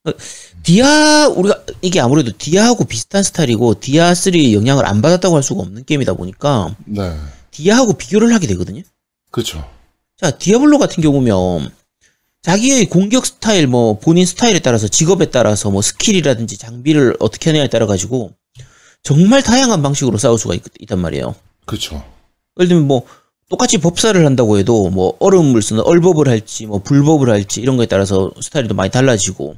어, 0.06 0.12
디아 0.64 1.28
우리가 1.30 1.64
이게 1.82 2.00
아무래도 2.00 2.32
디아하고 2.38 2.86
비슷한 2.86 3.24
스타일이고 3.24 3.80
디아 3.80 4.14
3 4.14 4.34
영향을 4.54 4.86
안 4.86 5.02
받았다고 5.02 5.36
할 5.36 5.44
수가 5.44 5.62
없는 5.62 5.86
게임이다 5.86 6.14
보니까 6.14 6.76
네 6.86 7.16
디아하고 7.52 7.94
비교를 7.94 8.34
하게 8.34 8.48
되거든요. 8.48 8.82
그렇죠 9.32 9.68
자, 10.18 10.32
디아블로 10.32 10.78
같은 10.78 11.04
경우면 11.04 11.72
자기의 12.42 12.86
공격 12.86 13.26
스타일 13.26 13.68
뭐 13.68 14.00
본인 14.00 14.26
스타일에 14.26 14.60
따라서 14.60 14.88
직업에 14.88 15.30
따라서 15.30 15.70
뭐 15.72 15.82
스킬이라든지 15.82 16.58
장비를 16.58 17.18
어떻게 17.20 17.50
하냐에 17.50 17.68
따라 17.68 17.86
가지고 17.86 18.32
정말 19.04 19.44
다양한 19.44 19.82
방식으로 19.82 20.18
싸울 20.18 20.40
수가 20.40 20.56
있, 20.56 20.62
있단 20.80 21.00
말이에요. 21.00 21.36
그렇죠 21.66 22.04
예를 22.60 22.70
들면 22.70 22.88
뭐 22.88 23.06
똑같이 23.50 23.78
법사를 23.78 24.26
한다고 24.26 24.58
해도 24.58 24.90
뭐 24.90 25.18
얼음을 25.20 25.62
쓰는 25.62 25.82
얼법을 25.84 26.28
할지 26.30 26.66
뭐 26.66 26.80
불법을 26.80 27.30
할지 27.30 27.62
이런 27.62 27.78
거에 27.78 27.86
따라서 27.88 28.32
스타일이 28.42 28.68
또 28.68 28.74
많이 28.74 28.90
달라지고 28.90 29.56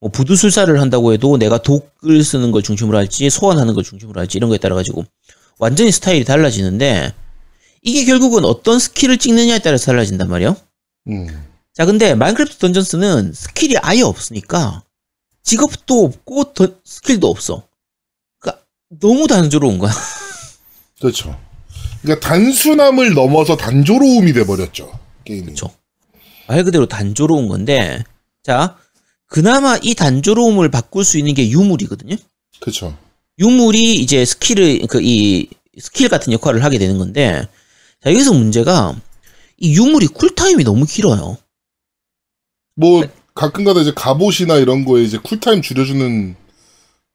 뭐 0.00 0.10
부두술사를 0.10 0.80
한다고 0.80 1.12
해도 1.12 1.36
내가 1.36 1.58
독을 1.62 2.24
쓰는 2.24 2.50
걸 2.52 2.62
중심으로 2.62 2.96
할지 2.96 3.28
소환하는 3.28 3.74
걸 3.74 3.84
중심으로 3.84 4.18
할지 4.20 4.38
이런 4.38 4.48
거에 4.48 4.58
따라 4.58 4.74
가지고 4.74 5.04
완전히 5.58 5.92
스타일이 5.92 6.24
달라지는데 6.24 7.12
이게 7.82 8.04
결국은 8.06 8.44
어떤 8.44 8.78
스킬을 8.78 9.18
찍느냐에 9.18 9.58
따라서 9.60 9.86
달라진단 9.86 10.28
말이에요. 10.28 10.56
음 11.08 11.26
자 11.72 11.86
근데 11.86 12.14
마인크래프트 12.16 12.58
던전스는 12.58 13.32
스킬이 13.32 13.76
아예 13.80 14.02
없으니까 14.02 14.82
직업도 15.44 16.04
없고 16.04 16.52
더- 16.52 16.74
스킬도 16.84 17.28
없어. 17.28 17.62
그러니까 18.40 18.64
너무 19.00 19.26
단조로운 19.28 19.78
거야. 19.78 19.92
그렇죠 21.00 21.38
그러니까 22.02 22.28
단순함을 22.28 23.14
넘어서 23.14 23.56
단조로움이 23.56 24.32
돼 24.32 24.44
버렸죠 24.44 24.98
게임이 25.24 25.44
그렇죠. 25.44 25.70
말 26.48 26.64
그대로 26.64 26.86
단조로운 26.86 27.46
건데, 27.48 28.02
자, 28.42 28.76
그나마 29.30 29.78
이 29.80 29.94
단조로움을 29.94 30.70
바꿀 30.70 31.04
수 31.04 31.16
있는 31.16 31.34
게 31.34 31.48
유물이거든요. 31.48 32.16
그렇죠 32.60 32.96
유물이 33.38 33.94
이제 33.94 34.24
스킬을, 34.24 34.86
그, 34.88 35.00
이, 35.00 35.48
스킬 35.78 36.10
같은 36.10 36.32
역할을 36.32 36.62
하게 36.62 36.78
되는 36.78 36.98
건데, 36.98 37.48
자, 38.02 38.10
여기서 38.10 38.34
문제가, 38.34 38.94
이 39.56 39.74
유물이 39.74 40.08
쿨타임이 40.08 40.64
너무 40.64 40.84
길어요. 40.84 41.38
뭐 42.74 43.08
가끔가다 43.34 43.80
이제 43.80 43.92
갑옷이나 43.94 44.56
이런 44.56 44.84
거에 44.84 45.04
이제 45.04 45.16
쿨타임 45.16 45.62
줄여주는 45.62 46.36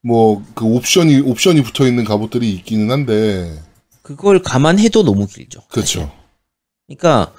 뭐 0.01 0.43
그 0.55 0.65
옵션이 0.65 1.19
옵션이 1.19 1.63
붙어 1.63 1.85
있는 1.85 2.05
갑옷들이 2.05 2.49
있기는 2.53 2.89
한데 2.89 3.61
그걸 4.01 4.41
감안해도 4.41 5.03
너무 5.03 5.27
길죠. 5.27 5.61
그렇죠. 5.67 6.11
그러니까, 6.87 7.33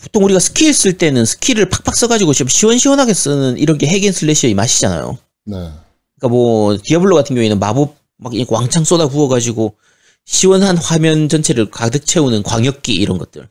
보통 0.00 0.24
우리가 0.24 0.40
스킬 0.40 0.72
쓸 0.74 0.96
때는 0.96 1.24
스킬을 1.24 1.68
팍팍 1.68 1.96
써가지고 1.96 2.32
좀 2.32 2.48
시원시원하게 2.48 3.14
쓰는 3.14 3.58
이런 3.58 3.78
게 3.78 3.86
hack 3.86 4.01
and 4.01 4.12
slash의 4.12 4.54
맛이잖아요. 4.54 5.18
네. 5.46 5.56
그러니까 5.56 6.28
뭐 6.28 6.76
디아블로 6.82 7.14
같은 7.14 7.34
경우에는 7.34 7.58
마법 7.58 7.96
막 8.16 8.32
왕창 8.48 8.84
쏟아 8.84 9.08
부어가지고 9.08 9.76
시원한 10.24 10.76
화면 10.76 11.28
전체를 11.28 11.70
가득 11.70 12.06
채우는 12.06 12.42
광역기 12.42 12.92
이런 12.92 13.18
것들. 13.18 13.48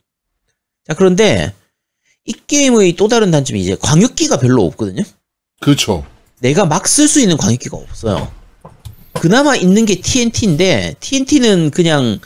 자 0.87 0.93
그런데 0.93 1.53
이 2.25 2.33
게임의 2.45 2.95
또 2.95 3.07
다른 3.07 3.31
단점이 3.31 3.59
이제 3.59 3.75
광역기가 3.81 4.37
별로 4.37 4.65
없거든요. 4.65 5.03
그렇죠. 5.61 6.05
내가 6.39 6.65
막 6.65 6.87
쓸 6.87 7.07
수 7.07 7.19
있는 7.19 7.35
광역기가 7.37 7.75
없어요. 7.77 8.31
그나마 9.13 9.55
있는 9.55 9.85
게 9.85 9.95
TNT인데 9.95 10.95
TNT는 10.99 11.71
그냥 11.71 12.19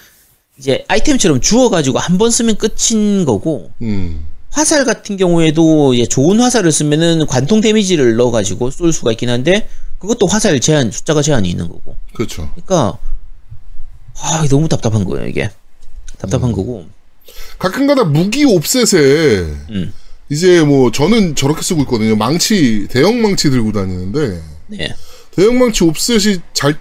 이제 0.60 0.84
아이템처럼 0.88 1.42
주워가지고 1.42 2.00
한 2.00 2.18
번 2.18 2.30
쓰면 2.32 2.58
끝인 2.58 3.26
거고 3.26 3.72
음. 3.82 4.26
화살 4.50 4.84
같은 4.86 5.16
경우에도 5.18 5.94
이제 5.94 6.06
좋은 6.06 6.40
화살을 6.40 6.72
쓰면은 6.72 7.26
관통 7.26 7.62
데미지를 7.62 8.16
넣어가지고 8.18 8.70
쏠 8.72 8.92
수가 8.92 9.12
있긴 9.14 9.30
한데 9.30 9.68
그것도 10.00 10.28
화살 10.28 10.60
제한 10.60 10.92
숫자가 10.92 11.22
제한이 11.22 11.50
있는 11.50 11.68
거고. 11.70 11.96
그렇죠. 12.14 12.50
그러니까 12.54 12.98
아 14.20 14.46
너무 14.50 14.68
답답한 14.68 15.06
거예요 15.06 15.28
이게 15.28 15.50
답답한 16.18 16.52
거고. 16.52 16.86
가끔가다 17.60 18.04
무기 18.06 18.44
옵셋에 18.44 19.00
음. 19.70 19.94
이제 20.30 20.62
뭐 20.64 20.92
저는 20.92 21.36
저렇게 21.36 21.62
쓰고 21.62 21.82
있거든요. 21.84 22.16
망치 22.16 22.88
대형 22.90 23.22
망치 23.22 23.50
들고 23.50 23.72
다니는데 23.72 24.42
네. 24.68 24.94
대형 25.36 25.58
망치 25.60 25.84
옵셋이 25.86 26.38
잘 26.54 26.78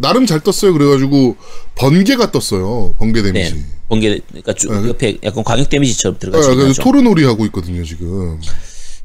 나름 0.00 0.26
잘 0.26 0.40
떴어요. 0.40 0.72
그래가지고 0.72 1.36
번개가 1.76 2.32
떴어요. 2.32 2.94
번개 2.98 3.22
데미지. 3.22 3.54
네. 3.54 3.64
번개 3.88 4.20
그러니까 4.28 4.52
쭉 4.54 4.72
네. 4.82 4.88
옆에 4.88 5.18
약간 5.22 5.44
광역 5.44 5.68
데미지처럼 5.68 6.16
아, 6.16 6.18
들어가지 6.18 6.48
그래서 6.48 6.68
않죠. 6.68 6.82
토르놀이 6.82 7.24
하고 7.24 7.44
있거든요 7.46 7.84
지금. 7.84 8.40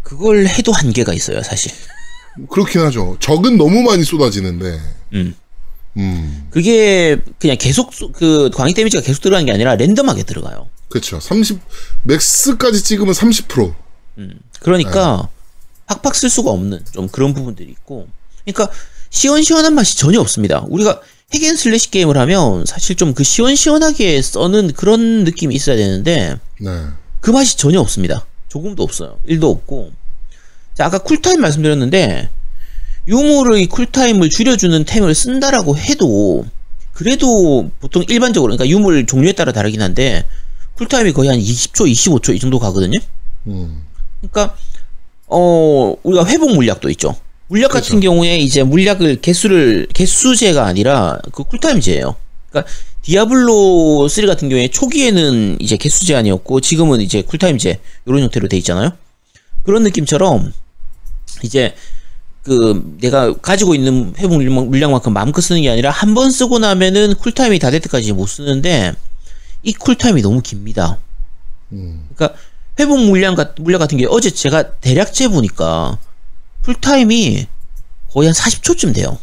그걸 0.03 0.47
해도 0.47 0.71
한계가 0.71 1.13
있어요 1.13 1.41
사실. 1.43 1.71
그렇긴 2.49 2.81
하죠. 2.81 3.17
적은 3.19 3.57
너무 3.57 3.81
많이 3.81 4.03
쏟아지는데. 4.03 4.79
음. 5.13 5.35
음. 5.97 6.47
그게 6.49 7.17
그냥 7.39 7.57
계속 7.57 7.93
쏘- 7.93 8.11
그 8.11 8.49
광역 8.53 8.75
데미지가 8.75 9.01
계속 9.03 9.21
들어가는 9.21 9.45
게 9.45 9.51
아니라 9.51 9.75
랜덤하게 9.75 10.23
들어가요. 10.23 10.69
그렇죠. 10.89 11.19
30 11.19 11.59
max까지 12.03 12.83
찍으면 12.83 13.13
30%. 13.13 13.73
음. 14.19 14.39
그러니까 14.61 15.27
팍팍 15.87 16.15
쓸 16.15 16.29
수가 16.29 16.51
없는 16.51 16.83
좀 16.93 17.07
그런 17.09 17.33
부분들이 17.33 17.69
있고. 17.71 18.07
그러니까 18.45 18.71
시원시원한 19.15 19.73
맛이 19.73 19.97
전혀 19.97 20.19
없습니다. 20.19 20.65
우리가 20.67 20.99
hack 21.33 21.52
and 21.52 21.66
slash 21.66 21.89
게임을 21.89 22.17
하면 22.17 22.65
사실 22.65 22.95
좀 22.97 23.13
그 23.13 23.23
시원시원하게 23.23 24.21
써는 24.21 24.73
그런 24.73 25.23
느낌이 25.23 25.55
있어야 25.55 25.77
되는데 25.77 26.37
네. 26.59 26.69
그 27.21 27.31
맛이 27.31 27.55
전혀 27.55 27.79
없습니다. 27.79 28.25
조금도 28.49 28.83
없어요. 28.83 29.17
1도 29.27 29.45
없고. 29.45 29.91
자, 30.73 30.85
아까 30.85 30.97
쿨타임 30.97 31.39
말씀드렸는데 31.39 32.29
유물의 33.07 33.67
쿨타임을 33.67 34.29
줄여주는 34.29 34.83
템을 34.83 35.15
쓴다라고 35.15 35.77
해도 35.77 36.45
그래도 36.91 37.69
보통 37.79 38.03
일반적으로 38.09 38.55
그러니까 38.55 38.67
유물 38.67 39.05
종류에 39.05 39.31
따라 39.31 39.53
다르긴 39.53 39.81
한데 39.81 40.25
쿨타임이 40.73 41.13
거의 41.13 41.29
한 41.29 41.39
20초, 41.39 41.89
25초 41.89 42.35
이 42.35 42.39
정도 42.39 42.59
가거든요. 42.59 42.99
음. 43.47 43.81
그러니까 44.19 44.57
어 45.27 45.95
우리가 46.03 46.25
회복 46.27 46.53
물약도 46.53 46.89
있죠. 46.91 47.15
물약 47.47 47.71
같은 47.71 47.99
경우에 47.99 48.37
이제 48.37 48.63
물약을 48.63 49.21
개수를 49.21 49.87
개수제가 49.93 50.65
아니라 50.65 51.19
그 51.31 51.43
쿨타임제예요. 51.43 52.15
그러니까 52.49 52.71
디아블로 53.03 54.07
3 54.07 54.25
같은 54.25 54.49
경우에 54.49 54.67
초기에는 54.69 55.57
이제 55.59 55.77
개수 55.77 56.05
제한이었고 56.05 56.59
지금은 56.61 57.01
이제 57.01 57.21
쿨타임제 57.21 57.79
이런 58.07 58.21
형태로 58.23 58.47
돼 58.47 58.57
있잖아요. 58.57 58.91
그런 59.63 59.83
느낌처럼 59.83 60.53
이제 61.43 61.75
그 62.41 62.95
내가 62.99 63.33
가지고 63.33 63.75
있는 63.75 64.13
회복 64.17 64.35
물량- 64.37 64.69
물량만큼 64.69 65.13
마음껏 65.13 65.41
쓰는 65.41 65.61
게 65.61 65.69
아니라 65.69 65.89
한 65.91 66.13
번 66.15 66.31
쓰고 66.31 66.59
나면은 66.59 67.15
쿨타임이 67.15 67.59
다 67.59 67.69
될 67.71 67.79
때까지 67.81 68.13
못 68.13 68.25
쓰는데 68.27 68.93
이 69.63 69.73
쿨타임이 69.73 70.21
너무 70.21 70.41
깁니다. 70.41 70.97
음. 71.73 72.07
그러니까 72.15 72.39
회복 72.79 72.99
물량 73.05 73.35
같 73.35 73.55
물량 73.59 73.79
같은 73.79 73.97
게 73.97 74.05
어제 74.09 74.29
제가 74.31 74.71
대략 74.79 75.13
재 75.13 75.27
보니까 75.27 75.97
쿨타임이 76.65 77.47
거의 78.11 78.27
한 78.27 78.33
40초쯤 78.33 78.93
돼요. 78.93 79.17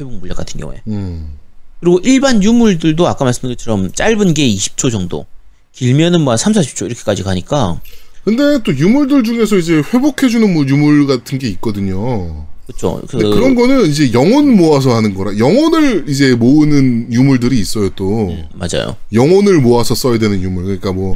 회복 0.00 0.14
물량 0.14 0.36
같은 0.36 0.60
경우에. 0.60 0.82
음. 0.88 1.38
그리고 1.80 2.00
일반 2.04 2.42
유물들도 2.42 3.06
아까 3.06 3.24
말씀드린 3.24 3.56
것처럼 3.56 3.92
짧은 3.92 4.34
게 4.34 4.48
20초 4.48 4.90
정도, 4.90 5.26
길면은 5.72 6.22
뭐 6.22 6.36
3, 6.36 6.52
40초 6.52 6.86
이렇게까지 6.86 7.22
가니까 7.22 7.80
근데 8.24 8.60
또 8.64 8.76
유물들 8.76 9.22
중에서 9.22 9.56
이제 9.56 9.74
회복해주는 9.74 10.52
뭐 10.52 10.64
유물 10.66 11.06
같은 11.06 11.38
게 11.38 11.48
있거든요. 11.50 12.46
그렇죠. 12.66 13.00
그 13.08 13.18
그런 13.18 13.54
거는 13.54 13.86
이제 13.86 14.12
영혼 14.12 14.56
모아서 14.56 14.96
하는 14.96 15.14
거라 15.14 15.38
영혼을 15.38 16.08
이제 16.08 16.34
모으는 16.34 17.12
유물들이 17.12 17.60
있어요 17.60 17.90
또 17.90 18.36
맞아요. 18.54 18.96
영혼을 19.12 19.60
모아서 19.60 19.94
써야 19.94 20.18
되는 20.18 20.42
유물 20.42 20.64
그러니까 20.64 20.92
뭐 20.92 21.14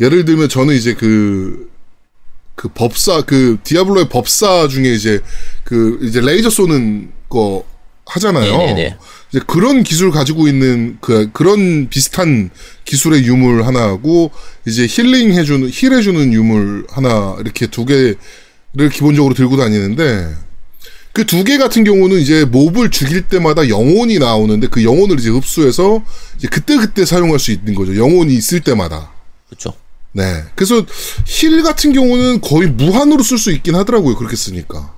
예를 0.00 0.24
들면 0.24 0.48
저는 0.48 0.74
이제 0.74 0.94
그 0.94 1.68
그 2.56 2.68
법사 2.68 3.22
그 3.22 3.58
디아블로의 3.62 4.08
법사 4.08 4.66
중에 4.68 4.92
이제 4.92 5.20
그 5.62 5.98
이제 6.02 6.20
레이저 6.20 6.50
쏘는 6.50 7.12
거 7.28 7.64
하잖아요. 8.06 8.56
네네네. 8.58 8.96
이제 9.30 9.40
그런 9.46 9.82
기술 9.82 10.10
가지고 10.10 10.48
있는 10.48 10.96
그 11.00 11.30
그런 11.32 11.88
비슷한 11.88 12.50
기술의 12.84 13.24
유물 13.24 13.64
하나하고 13.66 14.30
이제 14.66 14.86
힐링 14.88 15.32
해주는 15.34 15.68
heal 15.70 15.92
해주는 15.92 16.32
유물 16.32 16.86
하나 16.90 17.36
이렇게 17.40 17.66
두 17.66 17.84
개를 17.84 18.16
기본적으로 18.90 19.34
들고 19.34 19.56
다니는데 19.56 20.34
그 21.12 21.24
두 21.24 21.44
개 21.44 21.56
같은 21.58 21.82
경우는 21.82 22.18
이제 22.18 22.44
몹을 22.44 22.90
죽일 22.90 23.22
때마다 23.22 23.68
영혼이 23.70 24.18
나오는데 24.18 24.66
그 24.68 24.84
영혼을 24.84 25.18
이제 25.18 25.30
흡수해서 25.30 26.04
이제 26.36 26.46
그때 26.48 26.76
그때 26.76 27.04
사용할 27.06 27.38
수 27.38 27.52
있는 27.52 27.74
거죠. 27.74 27.96
영혼이 27.96 28.34
있을 28.34 28.60
때마다. 28.60 29.10
그렇죠. 29.48 29.72
네. 30.16 30.42
그래서 30.54 30.82
heal 31.26 31.62
같은 31.62 31.92
경우는 31.92 32.40
거의 32.40 32.70
무한으로 32.70 33.22
쓸 33.22 33.36
수 33.36 33.52
있긴 33.52 33.74
하더라고요. 33.74 34.16
그렇게 34.16 34.34
쓰니까. 34.34 34.94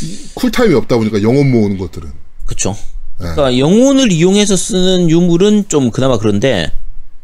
이 0.00 0.28
쿨타임이 0.34 0.74
없다 0.74 0.96
보니까 0.96 1.20
영혼 1.22 1.50
모으는 1.50 1.76
것들은. 1.76 2.12
그렇죠. 2.46 2.76
그러니까 3.18 3.58
영혼을 3.58 4.12
이용해서 4.12 4.56
쓰는 4.56 5.10
유물은 5.10 5.68
좀 5.68 5.90
그나마 5.90 6.18
그런데 6.18 6.70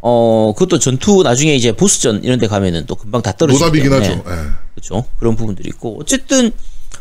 어 0.01 0.53
그것도 0.55 0.81
전투 0.81 1.23
나중에 1.23 1.55
이제 1.55 1.71
보스전 1.71 2.25
이런 2.25 2.41
데 2.41 2.49
가면은 2.49 2.85
또 2.87 2.97
금방 2.97 3.23
다 3.23 3.31
떨어지기 3.31 3.63
노답이긴 3.63 3.91
때문에 3.91 4.09
하죠. 4.09 4.25
예. 4.27 4.51
그렇죠. 4.75 5.05
그런 5.21 5.37
부분들이 5.37 5.69
있고 5.69 5.99
어쨌든 6.01 6.51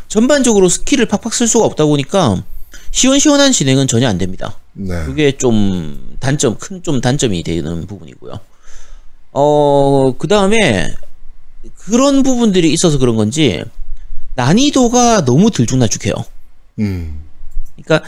전반적으로 0.07 0.69
스킬을 0.69 1.07
팍팍 1.07 1.33
쓸 1.33 1.47
수가 1.47 1.65
없다 1.65 1.85
보니까 1.85 2.43
시원시원한 2.91 3.51
진행은 3.51 3.87
전혀 3.87 4.07
안 4.07 4.19
됩니다. 4.19 4.59
네. 4.73 5.03
그게 5.05 5.31
좀 5.31 6.12
단점 6.23 6.57
큰 6.57 6.81
좀 6.81 7.01
단점이 7.01 7.43
되는 7.43 7.85
부분이고요. 7.85 8.39
어 9.33 10.15
그다음에 10.17 10.93
그런 11.79 12.23
부분들이 12.23 12.71
있어서 12.71 12.97
그런 12.97 13.15
건지 13.17 13.61
난이도가 14.35 15.25
너무 15.25 15.51
들쭉날쭉해요. 15.51 16.13
음. 16.79 17.19
그러니까 17.75 18.07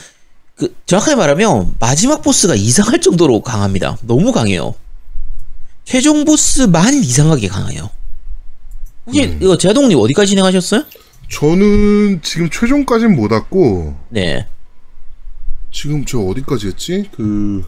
그 0.55 0.73
정확하게 0.85 1.15
말하면 1.17 1.75
마지막 1.79 2.21
보스가 2.21 2.55
이상할 2.55 3.01
정도로 3.01 3.41
강합니다. 3.41 3.97
너무 4.03 4.31
강해요. 4.31 4.75
최종 5.83 6.23
보스만 6.23 6.93
이상하게 6.93 7.47
강해요. 7.49 7.89
혹시 9.05 9.25
음. 9.25 9.39
이거 9.41 9.57
제동님 9.57 9.99
어디까지 9.99 10.29
진행하셨어요? 10.29 10.83
저는 11.29 12.21
지금 12.23 12.49
최종까지는 12.49 13.15
못 13.15 13.31
왔고 13.31 13.95
네. 14.09 14.47
지금 15.71 16.05
저 16.05 16.19
어디까지 16.19 16.67
했지? 16.67 17.09
그 17.15 17.63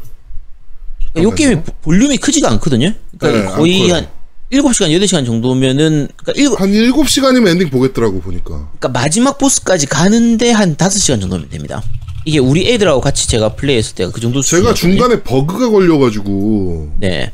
이 1.22 1.36
게임이 1.36 1.64
보- 1.64 1.72
볼륨이 1.82 2.18
크지가 2.18 2.50
않거든요. 2.52 2.94
그러니까 3.18 3.42
네, 3.44 3.48
안 3.54 3.58
거의. 3.58 3.90
한 3.92 4.08
7시간, 4.52 4.90
8시간 4.98 5.26
정도면은 5.26 6.08
그러니까, 6.16 6.32
일곱, 6.42 6.62
한 6.62 6.72
7시간이면 6.72 7.48
엔딩 7.50 7.70
보겠더라고 7.70 8.22
보니까. 8.22 8.70
그러니까 8.80 8.90
마지막 8.90 9.38
보스까지 9.38 9.88
가는데 9.88 10.52
한 10.52 10.76
5시간 10.78 11.20
정도면 11.20 11.50
됩니다. 11.50 11.84
이게 12.24 12.40
우리 12.40 12.72
애들하고 12.72 13.02
같이 13.02 13.28
제가 13.28 13.56
플레이했을 13.56 13.96
때가 13.96 14.12
그 14.12 14.22
정도 14.22 14.42
제가. 14.42 14.74
중간에 14.74 15.22
버그가 15.24 15.70
걸려 15.70 15.98
가지고 15.98 16.94
네. 17.00 17.34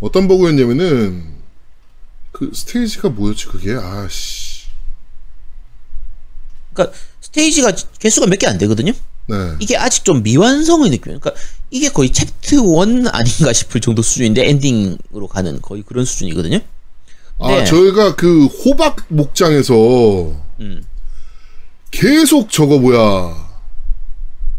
어떤 0.00 0.26
버그였냐면은 0.26 1.24
그 2.32 2.50
스테이지가 2.52 3.10
뭐였지 3.10 3.46
그게 3.46 3.72
아씨 3.74 4.62
그러니까 6.72 6.96
스테이지가 7.32 7.72
개수가 7.98 8.26
몇 8.26 8.38
개 8.38 8.46
안 8.46 8.58
되거든요. 8.58 8.92
네 9.28 9.36
이게 9.60 9.76
아직 9.76 10.04
좀 10.04 10.22
미완성의 10.22 10.90
느낌. 10.90 11.18
그러니까 11.18 11.32
이게 11.70 11.88
거의 11.88 12.10
챕터 12.10 12.56
1 12.84 13.08
아닌가 13.12 13.52
싶을 13.52 13.80
정도 13.80 14.02
수준인데 14.02 14.48
엔딩으로 14.48 15.28
가는 15.28 15.60
거의 15.62 15.82
그런 15.82 16.04
수준이거든요. 16.04 16.60
아 17.38 17.48
네. 17.48 17.64
저희가 17.64 18.14
그 18.16 18.46
호박 18.46 18.96
목장에서 19.08 19.74
음. 20.60 20.84
계속 21.90 22.50
저거 22.50 22.78
뭐야 22.78 23.50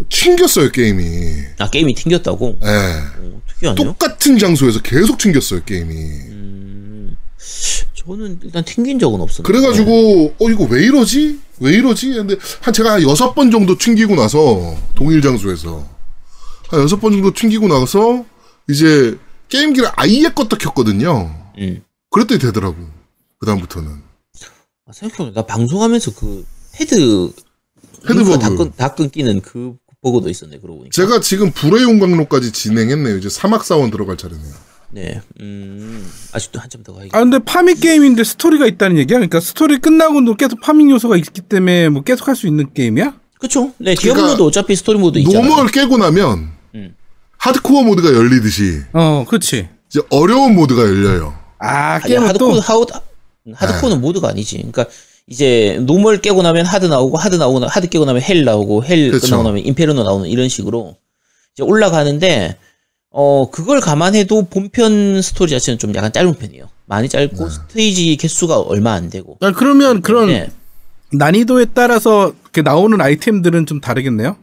튕겼어요 0.09 0.71
게임이 0.71 1.33
아 1.59 1.69
게임이 1.69 1.93
튕겼다고. 1.93 2.57
예 2.63 2.67
어, 2.67 3.41
특이하네요. 3.47 3.75
똑같은 3.75 4.37
장소에서 4.39 4.81
계속 4.81 5.17
튕겼어요 5.19 5.63
게임이 5.63 5.93
저는 8.05 8.39
일단 8.43 8.63
튕긴 8.65 8.99
적은 8.99 9.21
없었는데. 9.21 9.43
그래가지고 9.43 10.35
어 10.39 10.49
이거 10.49 10.65
왜 10.69 10.83
이러지 10.83 11.39
왜 11.59 11.73
이러지 11.73 12.13
근데 12.13 12.35
한 12.61 12.73
제가 12.73 12.93
한 12.93 13.03
여섯 13.03 13.33
번 13.33 13.49
정도 13.51 13.77
튕기고 13.77 14.15
나서 14.15 14.75
동일 14.95 15.21
장소에서 15.21 15.87
한 16.69 16.81
여섯 16.81 16.97
번 16.99 17.13
정도 17.13 17.31
튕기고 17.31 17.67
나서 17.67 18.25
이제 18.69 19.17
게임기를 19.49 19.89
아예 19.95 20.23
껐다 20.23 20.57
켰거든요 20.59 21.33
음. 21.59 21.83
그랬더니 22.09 22.39
되더라고 22.39 22.75
그 23.39 23.45
다음부터는 23.45 23.91
아, 24.85 24.91
생각해보니까 24.91 25.41
나 25.41 25.45
방송하면서 25.45 26.15
그 26.15 26.45
헤드 26.79 26.95
헤드 26.95 28.11
링크가 28.11 28.37
버그. 28.37 28.39
다, 28.39 28.49
끊, 28.49 28.71
다 28.75 28.95
끊기는 28.95 29.41
그 29.41 29.75
버그도 30.01 30.29
있었네. 30.29 30.57
그러고 30.59 30.79
보니까. 30.79 30.91
제가 30.93 31.21
지금 31.21 31.51
불의 31.51 31.83
용광로까지 31.83 32.51
진행했네요 32.51 33.15
이제 33.17 33.29
사막 33.29 33.63
사원 33.63 33.89
들어갈 33.91 34.17
차례네요 34.17 34.53
네. 34.93 35.19
음. 35.39 36.07
아직도 36.33 36.59
한참 36.59 36.83
더 36.83 36.93
가야겠. 36.93 37.13
아 37.15 37.19
근데 37.19 37.39
파밍 37.39 37.75
게임인데 37.79 38.23
스토리가 38.23 38.67
있다는 38.67 38.97
얘기야? 38.99 39.17
그러니까 39.17 39.39
스토리 39.39 39.79
끝나고도 39.79 40.35
계속 40.35 40.61
파밍 40.61 40.91
요소가 40.91 41.17
있기 41.17 41.41
때문에 41.41 41.89
뭐 41.89 42.03
계속 42.03 42.27
할 42.27 42.35
수 42.35 42.45
있는 42.47 42.71
게임이야? 42.73 43.15
그쵸? 43.39 43.73
네. 43.79 43.95
그러니까 43.95 44.01
디아블로도 44.01 44.45
어차피 44.45 44.75
스토리 44.75 44.99
모드 44.99 45.17
있잖아요. 45.19 45.49
normal 45.49 45.67
깨고 45.67 45.97
나면 45.97 46.51
음. 46.75 46.95
하드코어 47.37 47.83
모드가 47.83 48.13
열리듯이 48.13 48.81
어, 48.93 49.25
그렇지. 49.27 49.67
이제 49.89 49.99
어려운 50.09 50.55
모드가 50.55 50.81
열려요 50.83 51.37
아 51.59 51.99
게임은 51.99 52.27
하드코어 52.29 52.53
또 52.55 52.61
하드 52.61 52.91
하드코어는 53.55 53.99
모드가 54.01 54.29
아니지. 54.29 54.57
그러니까 54.57 54.85
이제 55.27 55.77
normal 55.81 56.21
깨고 56.21 56.41
나면 56.43 56.65
hard 56.65 56.85
나오고 56.85 57.17
hard 57.17 57.35
나오고 57.35 57.59
나- 57.61 57.67
hard 57.67 57.87
깨고 57.89 58.05
나면 58.05 58.21
hell 58.21 58.43
나오고 58.45 58.83
hell 58.85 59.11
그쵸. 59.11 59.25
끝나고 59.27 59.43
나면 59.43 59.65
inferno 59.65 60.03
나오는 60.03 60.29
이런 60.29 60.47
식으로 60.49 60.95
이제 61.53 61.63
올라가는데 61.63 62.57
어 63.15 63.47
그걸 63.51 63.79
감안해도 63.79 64.47
본편 64.49 65.21
스토리 65.21 65.51
자체는 65.51 65.77
좀 65.77 65.93
약간 65.93 66.11
짧은 66.11 66.33
편이에요. 66.33 66.67
많이 66.85 67.07
짧고 67.07 67.47
스테이지 67.47 68.17
개수가 68.17 68.61
얼마 68.61 68.93
안 68.93 69.11
되고. 69.11 69.37
아, 69.39 69.51
그러면 69.51 70.01
그런 70.01 70.27
네. 70.27 70.49
난이도에 71.11 71.67
따라서 71.75 72.33
나오는 72.63 72.99
아이템들은 72.99 73.67
좀 73.67 73.79
다르겠네요. 73.79 74.35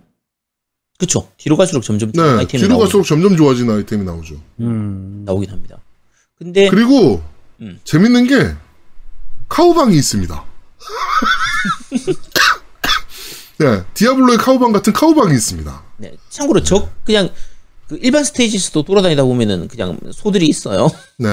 그쵸. 0.99 1.29
뒤로 1.37 1.57
갈수록 1.57 1.83
점점 1.83 2.13
네 2.13 2.23
아이템이 2.23 2.63
뒤로 2.63 2.79
갈수록 2.79 3.03
점점 3.03 3.37
좋아지는 3.37 3.75
아이템이 3.75 4.05
나오죠 4.05 4.37
음. 4.61 5.25
나오긴 5.27 5.51
합니다. 5.51 5.79
근데 6.39 6.69
그리고 6.69 7.21
음. 7.61 7.81
재밌는 7.83 8.29
게 8.29 8.55
카우방이 9.49 9.97
있습니다. 9.97 10.45
네, 13.59 13.83
디아블로의 13.95 14.39
카우방 14.39 14.71
같은 14.73 14.93
카우방이 14.93 15.35
있습니다. 15.35 15.83
네, 15.97 16.13
참고로 16.29 16.63
저 16.63 16.89
그냥 17.03 17.31
그 17.91 17.99
일반 18.03 18.23
스테이지에서도 18.25 18.85
돌아다니다 18.85 19.25
보면은 19.25 19.69
그냥 19.69 19.99
소들이 20.13 20.47
있어요. 20.47 20.89
네, 21.19 21.29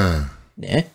네. 0.56 0.90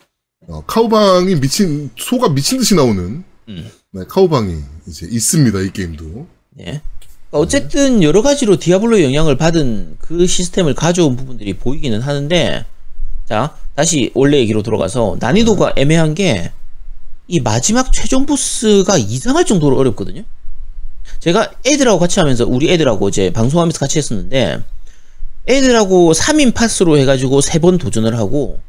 어, 0.47 0.61
카우방이 0.67 1.39
미친 1.39 1.89
소가 1.97 2.29
미친 2.29 2.57
듯이 2.59 2.75
나오는 2.75 3.23
음. 3.47 3.71
네, 3.91 4.03
카우방이 4.07 4.61
이제 4.87 5.07
있습니다. 5.09 5.59
이 5.61 5.71
게임도. 5.71 6.27
네. 6.51 6.63
그러니까 6.65 6.81
어쨌든 7.31 8.03
여러 8.03 8.21
가지로 8.21 8.57
디아블로의 8.57 9.05
영향을 9.05 9.37
받은 9.37 9.95
그 9.99 10.27
시스템을 10.27 10.75
가져온 10.75 11.15
부분들이 11.15 11.53
보이기는 11.53 12.01
하는데 12.01 12.65
자 13.25 13.57
다시 13.73 14.11
원래 14.13 14.37
얘기로 14.39 14.61
돌아가서 14.63 15.15
난이도가 15.19 15.73
애매한 15.77 16.13
게 16.13 16.51
이 17.27 17.39
마지막 17.39 17.91
최종 17.93 18.25
보스가 18.25 18.97
이상할 18.97 19.45
정도로 19.45 19.77
어렵거든요. 19.77 20.23
제가 21.19 21.51
애들하고 21.65 21.99
같이 21.99 22.19
하면서 22.19 22.45
우리 22.45 22.69
애들하고 22.71 23.09
이제 23.09 23.31
방송하면서 23.31 23.79
같이 23.79 23.97
했었는데 23.97 24.61
애들하고 25.47 26.13
3인 26.13 26.53
파스로 26.53 26.97
해가지고 26.97 27.41
세 27.41 27.59
번 27.59 27.77
도전을 27.77 28.17
하고 28.17 28.59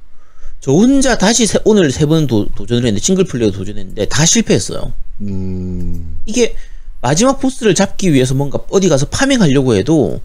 저 0.61 0.73
혼자 0.73 1.17
다시 1.19 1.47
세- 1.47 1.59
오늘 1.65 1.91
세 1.91 2.07
번 2.07 2.27
도전을 2.27 2.85
했는데 2.87 3.01
싱글 3.01 3.25
플레이어 3.25 3.51
도전했는데 3.53 4.07
다 4.07 4.25
실패했어요. 4.25 4.93
음, 5.21 6.17
이게 6.27 6.55
마지막 7.01 7.39
보스를 7.39 7.75
잡기 7.75 8.13
위해서 8.13 8.35
뭔가 8.35 8.59
어디 8.71 8.89
가서 8.89 9.07
파밍하려고 9.07 9.75
해도 9.75 10.21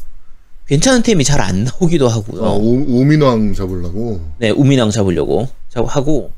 괜찮은 0.68 1.04
템이 1.04 1.24
잘 1.24 1.42
안 1.42 1.64
나오기도 1.66 2.08
하고요. 2.08 2.46
아, 2.46 2.52
오, 2.52 2.86
오민왕 3.02 3.54
잡으려고. 3.54 4.22
네, 4.38 4.50
우민왕 4.52 4.92
잡으려고 4.92 5.48
잡 5.70 5.84
하고 5.96 6.32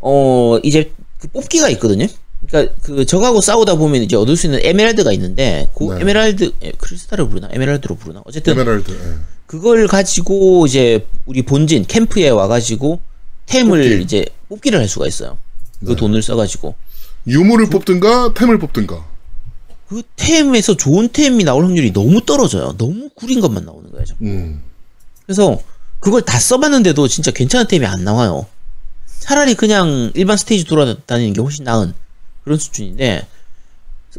어 0.00 0.58
이제 0.62 0.90
그 1.18 1.28
뽑기가 1.28 1.68
있거든요. 1.70 2.06
그러니까 2.46 2.74
그 2.82 3.04
적하고 3.04 3.40
싸우다 3.40 3.74
보면 3.76 4.02
이제 4.02 4.16
얻을 4.16 4.36
수 4.36 4.46
있는 4.46 4.60
에메랄드가 4.62 5.12
있는데 5.12 5.68
그 5.76 5.84
네. 5.92 6.00
에메랄드 6.00 6.52
예, 6.62 6.72
크리스탈을 6.78 7.28
부르나 7.28 7.48
에메랄드로 7.52 7.96
부르나 7.96 8.22
어쨌든 8.24 8.52
에메랄드. 8.54 8.90
예. 8.92 9.37
그걸 9.48 9.88
가지고 9.88 10.66
이제 10.66 11.06
우리 11.24 11.40
본진 11.40 11.86
캠프에 11.86 12.28
와가지고 12.28 13.00
템을 13.46 13.82
뽑기. 13.82 14.02
이제 14.02 14.26
뽑기를 14.50 14.78
할 14.78 14.86
수가 14.86 15.06
있어요. 15.06 15.38
그 15.80 15.86
네. 15.86 15.96
돈을 15.96 16.22
써가지고 16.22 16.74
유물을 17.26 17.70
뽑든가 17.70 18.34
템을 18.34 18.58
뽑든가. 18.58 19.06
그 19.88 20.02
템에서 20.16 20.76
좋은 20.76 21.08
템이 21.08 21.44
나올 21.44 21.64
확률이 21.64 21.94
너무 21.94 22.20
떨어져요. 22.26 22.74
너무 22.76 23.08
구린 23.14 23.40
것만 23.40 23.64
나오는 23.64 23.90
거예요. 23.90 24.04
음, 24.20 24.62
그래서 25.24 25.58
그걸 25.98 26.20
다 26.20 26.38
써봤는데도 26.38 27.08
진짜 27.08 27.30
괜찮은 27.30 27.68
템이 27.68 27.86
안 27.86 28.04
나와요. 28.04 28.46
차라리 29.20 29.54
그냥 29.54 30.12
일반 30.14 30.36
스테이지 30.36 30.66
돌아다니는 30.66 31.32
게 31.32 31.40
훨씬 31.40 31.64
나은 31.64 31.94
그런 32.44 32.58
수준인데 32.58 33.26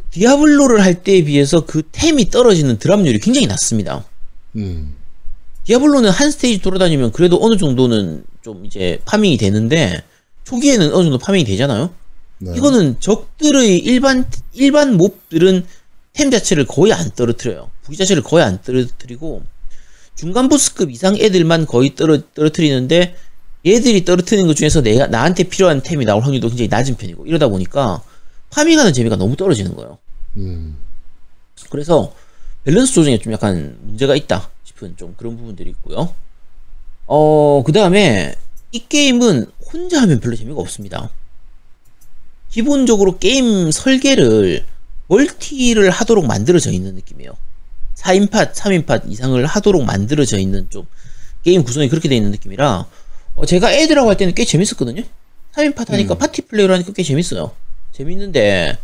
디아블로를 0.10 0.82
할 0.82 1.04
때에 1.04 1.24
비해서 1.24 1.66
그 1.66 1.84
템이 1.92 2.32
떨어지는 2.32 2.80
drop률이 2.80 3.20
굉장히 3.20 3.46
낮습니다. 3.46 4.04
음, 4.56 4.96
디아블로는 5.70 6.10
한 6.10 6.32
스테이지 6.32 6.64
돌아다니면 6.64 7.12
그래도 7.12 7.38
어느 7.44 7.56
정도는 7.56 8.24
좀 8.42 8.66
이제 8.66 9.00
farming이 9.06 9.38
되는데 9.38 10.02
초기에는 10.44 10.96
어느 10.96 11.04
정도 11.04 11.20
farming이 11.20 11.46
되잖아요. 11.46 11.94
네. 12.40 12.54
이거는 12.58 13.00
적들의 13.00 13.78
일반 13.78 14.26
일반 14.54 14.98
몹들은 14.98 15.68
템 16.14 16.32
자체를 16.32 16.66
거의 16.66 16.92
안 16.92 17.12
떨어뜨려요. 17.12 17.70
무기 17.86 17.98
자체를 17.98 18.24
거의 18.24 18.44
안 18.44 18.60
떨어뜨리고 18.64 19.44
중간 20.16 20.50
보스급 20.50 20.90
이상 20.90 21.16
애들만 21.16 21.68
거의 21.68 21.94
떨어 21.94 22.18
떨어뜨리는데 22.34 23.16
얘들이 23.64 24.06
떨어뜨리는 24.06 24.48
것 24.48 24.56
중에서 24.56 24.82
내가 24.82 25.06
나한테 25.06 25.44
필요한 25.44 25.84
템이 25.84 26.04
나올 26.04 26.24
확률도 26.24 26.48
굉장히 26.48 26.68
낮은 26.68 26.96
편이고 26.96 27.28
이러다 27.28 27.48
보니까 27.48 28.02
farming하는 28.50 28.92
재미가 28.92 29.18
너무 29.18 29.36
떨어지는 29.36 29.76
거예요. 29.76 30.00
음, 30.38 30.78
그래서 31.70 32.12
밸런스 32.64 32.94
조정에 32.94 33.20
좀 33.20 33.34
약간 33.34 33.78
문제가 33.84 34.16
있다 34.16 34.50
싶은 34.80 34.96
좀 34.98 35.14
그런 35.18 35.38
부분들이 35.38 35.70
있고요. 35.72 36.14
어, 37.06 37.64
그 37.66 37.72
다음에 37.72 38.36
이 38.72 38.86
게임은 38.88 39.52
혼자 39.72 40.02
하면 40.02 40.20
별로 40.20 40.36
재미가 40.36 40.60
없습니다. 40.60 41.10
기본적으로 42.50 43.20
게임 43.20 43.72
설계를 43.72 44.66
멀티를 45.08 45.90
하도록 45.90 46.26
만들어져 46.26 46.72
있는 46.72 46.96
느낌이에요. 46.96 47.34
4인팟, 47.96 48.54
3인팟 48.54 49.12
이상을 49.12 49.46
하도록 49.46 49.84
만들어져 49.84 50.38
있는 50.40 50.70
좀 50.70 50.88
게임 51.44 51.64
구성이 51.64 51.90
그렇게 51.90 52.08
되어 52.08 52.18
있는 52.18 52.32
느낌이라 52.32 52.86
어, 53.36 53.46
제가 53.46 53.74
애들하고 53.74 54.10
할 54.10 54.18
때는 54.18 54.34
꽤 54.34 54.46
재밌었거든요. 54.46 55.04
3인팟 55.54 55.90
하니까 55.90 56.16
파티 56.16 56.44
플레이를 56.44 56.74
하니까 56.76 56.94
꽤 56.94 57.04
재밌어요. 57.04 57.52
재밌는데 57.92 58.78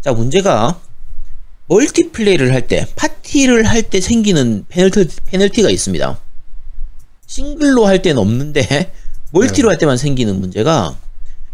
자 0.00 0.12
문제가 0.12 0.80
multiplay를 1.72 2.52
할 2.52 2.66
때, 2.66 2.86
파티를 2.96 3.64
할 3.64 3.82
때 3.82 4.00
생기는 4.00 4.64
페널티, 4.68 5.08
페널티가 5.24 5.70
있습니다. 5.70 6.18
싱글로 7.26 7.86
할 7.86 8.02
때는 8.02 8.20
없는데, 8.20 8.92
멀티로 9.32 9.70
할 9.70 9.78
때만 9.78 9.96
생기는 9.96 10.38
문제가, 10.38 10.96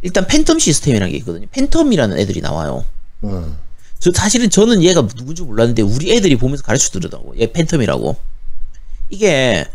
일단 0.02 0.26
팬텀 0.26 0.58
시스템이라는 0.58 1.12
게 1.12 1.18
있거든요. 1.18 1.46
phantom이라는 1.52 2.18
애들이 2.18 2.40
나와요. 2.40 2.84
어, 3.22 3.56
저, 4.00 4.10
사실은 4.12 4.50
저는 4.50 4.82
얘가 4.82 5.06
누군지 5.06 5.42
몰랐는데, 5.42 5.82
우리 5.82 6.12
애들이 6.12 6.36
보면서 6.36 6.64
가르쳐 6.64 6.90
주더라고. 6.90 7.38
얘 7.38 7.46
phantom이라고. 7.46 8.16
이게, 9.10 9.66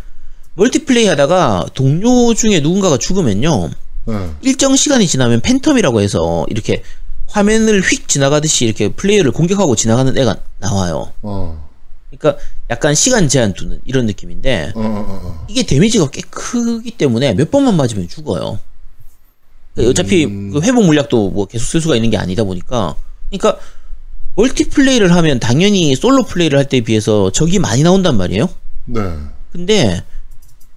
multiplay 0.56 1.08
하다가 1.08 1.68
동료 1.74 2.34
중에 2.34 2.60
누군가가 2.60 2.98
죽으면요, 2.98 3.70
어, 4.06 4.38
일정 4.42 4.76
시간이 4.76 5.08
지나면 5.08 5.40
phantom이라고 5.40 6.02
해서, 6.02 6.46
이렇게 6.50 6.84
화면을 7.34 7.82
휙 7.82 8.08
지나가듯이 8.08 8.66
이렇게 8.66 8.90
플레이어를 8.90 9.32
공격하고 9.32 9.76
지나가는 9.76 10.16
애가 10.16 10.38
나와요. 10.60 11.12
어, 11.24 11.68
그러니까 12.12 12.40
약간 12.70 12.94
시간 12.94 13.28
제한 13.28 13.54
두는 13.54 13.82
이런 13.86 14.06
느낌인데 14.06 14.74
어, 14.76 14.80
어, 14.80 14.84
어, 14.84 15.22
어. 15.24 15.46
이게 15.50 15.64
데미지가 15.64 16.12
꽤 16.12 16.22
크기 16.30 16.92
때문에 16.92 17.34
몇 17.34 17.50
번만 17.50 17.76
맞으면 17.76 18.08
죽어요. 18.08 18.60
그러니까 19.74 19.90
어차피 19.90 20.28
그 20.28 20.62
회복 20.62 20.86
물약도 20.86 21.32
뭐 21.32 21.46
계속 21.46 21.66
쓸 21.66 21.82
수가 21.82 21.96
있는 21.96 22.12
게 22.12 22.18
아니다 22.18 22.44
보니까 22.44 22.96
그러니까 23.32 23.60
멀티플레이를 24.36 25.16
하면 25.16 25.40
당연히 25.40 25.96
솔로 25.96 26.24
플레이를 26.26 26.60
할 26.60 26.70
때에 26.70 26.82
비해서 26.82 27.32
적이 27.32 27.58
많이 27.58 27.82
나온단 27.82 28.16
말이에요. 28.16 28.48
네. 28.86 29.02
근데 29.52 30.04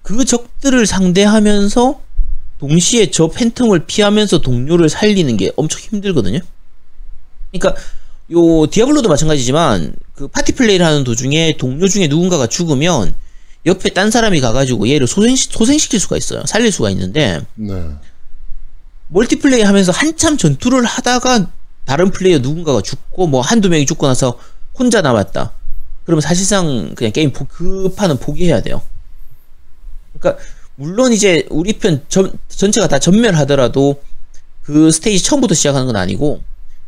그 0.00 0.24
적들을 0.24 0.86
상대하면서 0.86 2.00
동시에 2.58 3.10
저 3.10 3.28
팬텀을 3.28 3.86
피하면서 3.86 4.40
동료를 4.40 4.88
살리는 4.88 5.36
게 5.36 5.52
엄청 5.56 5.80
힘들거든요. 5.80 6.40
그러니까 7.52 7.80
요 8.32 8.66
디아블로도 8.66 9.08
마찬가지지만 9.08 9.94
그 10.14 10.28
파티 10.28 10.52
플레이를 10.52 10.84
하는 10.84 11.04
도중에 11.04 11.56
동료 11.58 11.86
중에 11.86 12.08
누군가가 12.08 12.46
죽으면 12.46 13.14
옆에 13.66 13.90
딴 13.90 14.10
사람이 14.10 14.40
가가지고 14.40 14.88
얘를 14.88 15.06
소생시, 15.06 15.48
소생시킬 15.50 16.00
수가 16.00 16.16
있어요. 16.16 16.44
살릴 16.46 16.72
수가 16.72 16.90
있는데 16.90 17.44
네. 17.54 17.90
multiplay 19.08 19.62
하면서 19.62 19.92
한참 19.92 20.36
전투를 20.36 20.84
하다가 20.84 21.50
다른 21.84 22.10
플레이어 22.10 22.38
누군가가 22.38 22.80
죽고 22.80 23.26
뭐 23.26 23.40
한두 23.40 23.68
명이 23.68 23.86
죽고 23.86 24.06
나서 24.06 24.38
혼자 24.74 25.02
남았다. 25.02 25.52
그러면 26.04 26.20
사실상 26.20 26.94
그냥 26.94 27.12
게임 27.12 27.32
포, 27.32 27.44
그 27.46 27.92
판은 27.96 28.18
포기해야 28.18 28.62
돼요. 28.62 28.82
그러니까 30.18 30.42
물론 30.76 31.12
이제 31.12 31.46
우리 31.50 31.72
편 31.74 32.04
전, 32.08 32.32
전체가 32.48 32.86
다 32.88 32.98
전멸하더라도 32.98 34.02
그 34.62 34.90
스테이지 34.90 35.24
처음부터 35.24 35.54
시작하는 35.54 35.86
건 35.86 35.96
아니고 35.96 36.42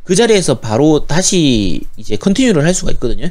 그 0.04 0.14
자리에서 0.14 0.60
바로 0.60 1.06
다시 1.06 1.82
이제 1.96 2.16
continue를 2.16 2.64
할 2.64 2.74
수가 2.74 2.92
있거든요. 2.92 3.30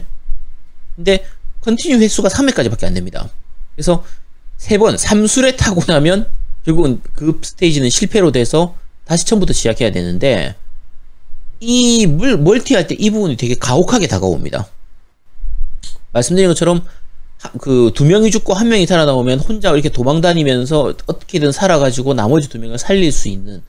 근데 0.95 1.25
continue 1.61 1.97
횟수가 1.97 2.29
3회까지밖에 2.29 2.85
안 2.85 2.93
됩니다. 2.93 3.29
그래서 3.75 4.03
세 4.57 4.77
번, 4.77 4.95
3술에 4.95 5.57
타고 5.57 5.81
나면 5.87 6.27
결국은 6.65 7.01
그 7.13 7.39
스테이지는 7.43 7.89
실패로 7.89 8.31
돼서 8.31 8.75
다시 9.05 9.25
처음부터 9.25 9.53
시작해야 9.53 9.91
되는데 9.91 10.55
이물 11.59 12.37
멀티할 12.37 12.87
때 12.87 12.95
이 12.99 13.09
부분이 13.09 13.37
되게 13.37 13.55
가혹하게 13.55 14.07
다가옵니다. 14.07 14.67
말씀드린 16.13 16.49
것처럼 16.49 16.83
그 17.59 17.91
두 17.93 18.05
명이 18.05 18.31
죽고 18.31 18.53
한 18.53 18.69
명이 18.69 18.85
살아나오면 18.85 19.39
혼자 19.39 19.71
이렇게 19.71 19.89
도망 19.89 20.21
다니면서 20.21 20.93
어떻게든 21.05 21.51
살아가지고 21.51 22.13
나머지 22.13 22.49
두 22.49 22.59
명을 22.59 22.77
살릴 22.77 23.11
수 23.11 23.27
있는 23.29 23.61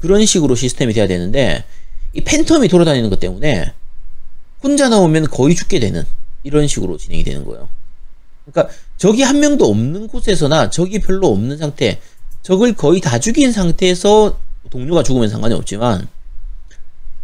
그런 0.00 0.24
식으로 0.26 0.54
시스템이 0.54 0.92
돼야 0.92 1.06
되는데 1.06 1.64
이 2.12 2.20
팬텀이 2.22 2.68
돌아다니는 2.70 3.10
것 3.10 3.18
때문에 3.20 3.72
혼자 4.62 4.88
나오면 4.88 5.28
거의 5.28 5.54
죽게 5.54 5.78
되는 5.80 6.04
이런 6.42 6.66
식으로 6.68 6.96
진행이 6.96 7.24
되는 7.24 7.44
거예요. 7.44 7.68
그러니까 8.46 8.74
적이 8.98 9.22
한 9.22 9.40
명도 9.40 9.64
없는 9.66 10.08
곳에서나 10.08 10.70
적이 10.70 10.98
별로 11.00 11.28
없는 11.28 11.56
상태, 11.58 12.00
적을 12.42 12.74
거의 12.74 13.00
다 13.00 13.18
죽인 13.18 13.52
상태에서 13.52 14.38
동료가 14.70 15.02
죽으면 15.02 15.28
상관이 15.28 15.54
없지만 15.54 16.06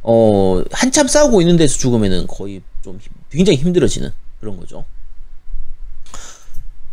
어 0.02 0.62
한참 0.72 1.06
싸우고 1.08 1.40
있는 1.42 1.56
데서 1.56 1.76
죽으면은 1.78 2.26
거의 2.26 2.62
좀 2.82 2.98
힘- 3.00 3.12
굉장히 3.30 3.58
힘들어지는 3.58 4.10
그런 4.40 4.56
거죠. 4.58 4.84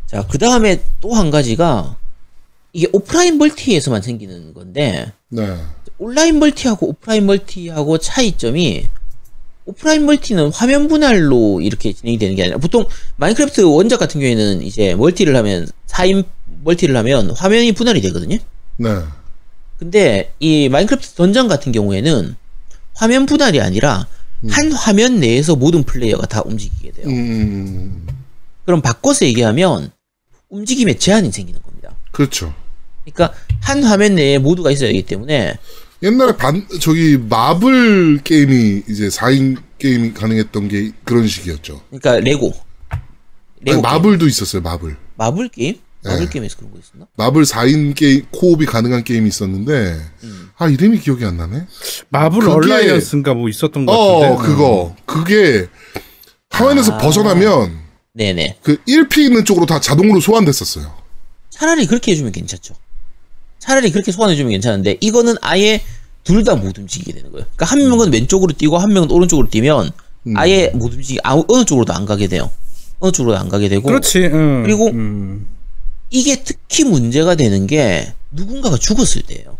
자, 0.07 0.25
그 0.27 0.37
다음에 0.37 0.81
또 1.01 1.13
한 1.13 1.29
가지가 1.31 1.95
이게 2.73 2.87
오프라인 2.91 3.37
멀티에서만 3.37 4.01
생기는 4.01 4.53
건데 4.53 5.11
네. 5.29 5.57
온라인 5.97 6.39
멀티하고 6.39 6.89
오프라인 6.89 7.25
멀티하고 7.25 7.97
차이점이 7.97 8.87
오프라인 9.65 10.05
멀티는 10.05 10.51
화면 10.51 10.87
분할로 10.87 11.59
이렇게 11.61 11.91
진행이 11.91 12.17
되는 12.19 12.35
게 12.35 12.43
아니라 12.43 12.57
보통 12.57 12.85
마인크래프트 13.17 13.61
원작 13.61 13.97
같은 13.97 14.21
경우에는 14.21 14.61
이제 14.61 14.95
멀티를 14.95 15.35
하면 15.35 15.67
4인 15.87 16.23
멀티를 16.63 16.95
하면 16.95 17.31
화면이 17.31 17.71
분할이 17.73 17.99
되거든요. 18.01 18.37
네. 18.77 18.89
근데 19.79 20.31
이 20.39 20.69
마인크래프트 20.69 21.13
던전 21.15 21.47
같은 21.47 21.71
경우에는 21.71 22.35
화면 22.93 23.25
분할이 23.25 23.59
아니라 23.59 24.07
한 24.49 24.71
화면 24.71 25.19
내에서 25.19 25.55
모든 25.55 25.83
플레이어가 25.83 26.27
다 26.27 26.41
움직이게 26.45 26.91
돼요. 26.91 27.07
음, 27.07 28.05
그럼 28.65 28.81
바꿔서 28.81 29.25
얘기하면 29.25 29.91
움직임에 30.49 30.93
제한이 30.97 31.31
생기는 31.31 31.61
겁니다. 31.61 31.95
그렇죠. 32.11 32.53
그러니까 33.05 33.37
한 33.61 33.83
화면 33.83 34.15
내에 34.15 34.37
모두가 34.37 34.71
있어야 34.71 34.89
하기 34.89 35.03
때문에 35.05 35.57
옛날에 36.03 36.35
반 36.37 36.67
저기 36.79 37.17
마블 37.17 38.19
게임이 38.23 38.83
이제 38.89 39.07
4인 39.07 39.57
게임이 39.79 40.13
가능했던 40.13 40.67
게 40.67 40.91
그런 41.03 41.27
식이었죠. 41.27 41.81
그러니까 41.89 42.19
레고. 42.19 42.53
아니, 42.89 43.01
레고 43.61 43.81
게임. 43.81 43.81
마블도 43.81 44.27
있었어요. 44.27 44.61
마블. 44.61 44.95
마블 45.15 45.49
게임? 45.49 45.75
마블 46.03 46.19
네. 46.25 46.29
게임에서 46.29 46.57
그런 46.57 46.71
거 46.71 46.77
있었나? 46.79 47.07
마블 47.17 47.43
4인 47.43 47.95
게임 47.95 48.25
co-op이 48.31 48.65
가능한 48.65 49.03
게임이 49.03 49.27
있었는데 49.27 49.99
음. 50.23 50.49
아 50.57 50.67
이름이 50.67 50.99
기억이 50.99 51.25
안 51.25 51.37
나네. 51.37 51.65
마블 52.09 52.39
그게- 52.41 52.51
Alliance인가 52.51 53.33
뭐 53.33 53.49
있었던 53.49 53.85
것 53.85 54.19
같은데. 54.19 54.47
그거 54.47 54.95
그게 55.05 55.67
화면에서 56.51 56.93
아. 56.93 56.97
벗어나면 56.99 57.86
네네. 58.17 58.57
그 58.63 58.77
1P 58.87 59.19
있는 59.19 59.45
쪽으로 59.45 59.65
다 59.67 59.79
자동으로 59.79 60.19
소환됐었어요. 60.19 60.91
차라리 61.51 61.85
그렇게 61.85 62.11
해주면 62.11 62.31
괜찮죠. 62.31 62.73
차라리 63.59 63.91
그렇게 63.91 64.11
소환해주면 64.11 64.51
괜찮은데 64.51 64.97
이거는 65.01 65.35
아예 65.41 65.81
둘 66.23 66.43
다 66.43 66.55
못 66.55 66.77
움직이게 66.77 67.13
되는 67.13 67.31
거예요. 67.31 67.45
그러니까 67.55 67.65
한 67.65 67.79
명은 67.79 68.11
왼쪽으로 68.11 68.53
뛰고 68.53 68.77
한 68.77 68.91
명은 68.91 69.11
오른쪽으로 69.11 69.49
뛰면 69.49 69.91
아예 70.35 70.67
못 70.73 70.93
움직이 70.93 71.19
아무 71.23 71.45
어느 71.47 71.63
쪽으로도 71.63 71.93
안 71.93 72.05
가게 72.05 72.27
돼요. 72.27 72.51
어느 72.99 73.11
쪽으로도 73.11 73.39
안 73.39 73.47
가게 73.49 73.69
되고 73.69 73.83
그렇지. 73.87 74.17
응. 74.33 74.63
그리고 74.63 74.87
음. 74.89 75.47
이게 76.09 76.43
특히 76.43 76.83
문제가 76.85 77.35
되는 77.35 77.65
게 77.67 78.13
누군가가 78.31 78.77
죽었을 78.77 79.21
때예요. 79.23 79.57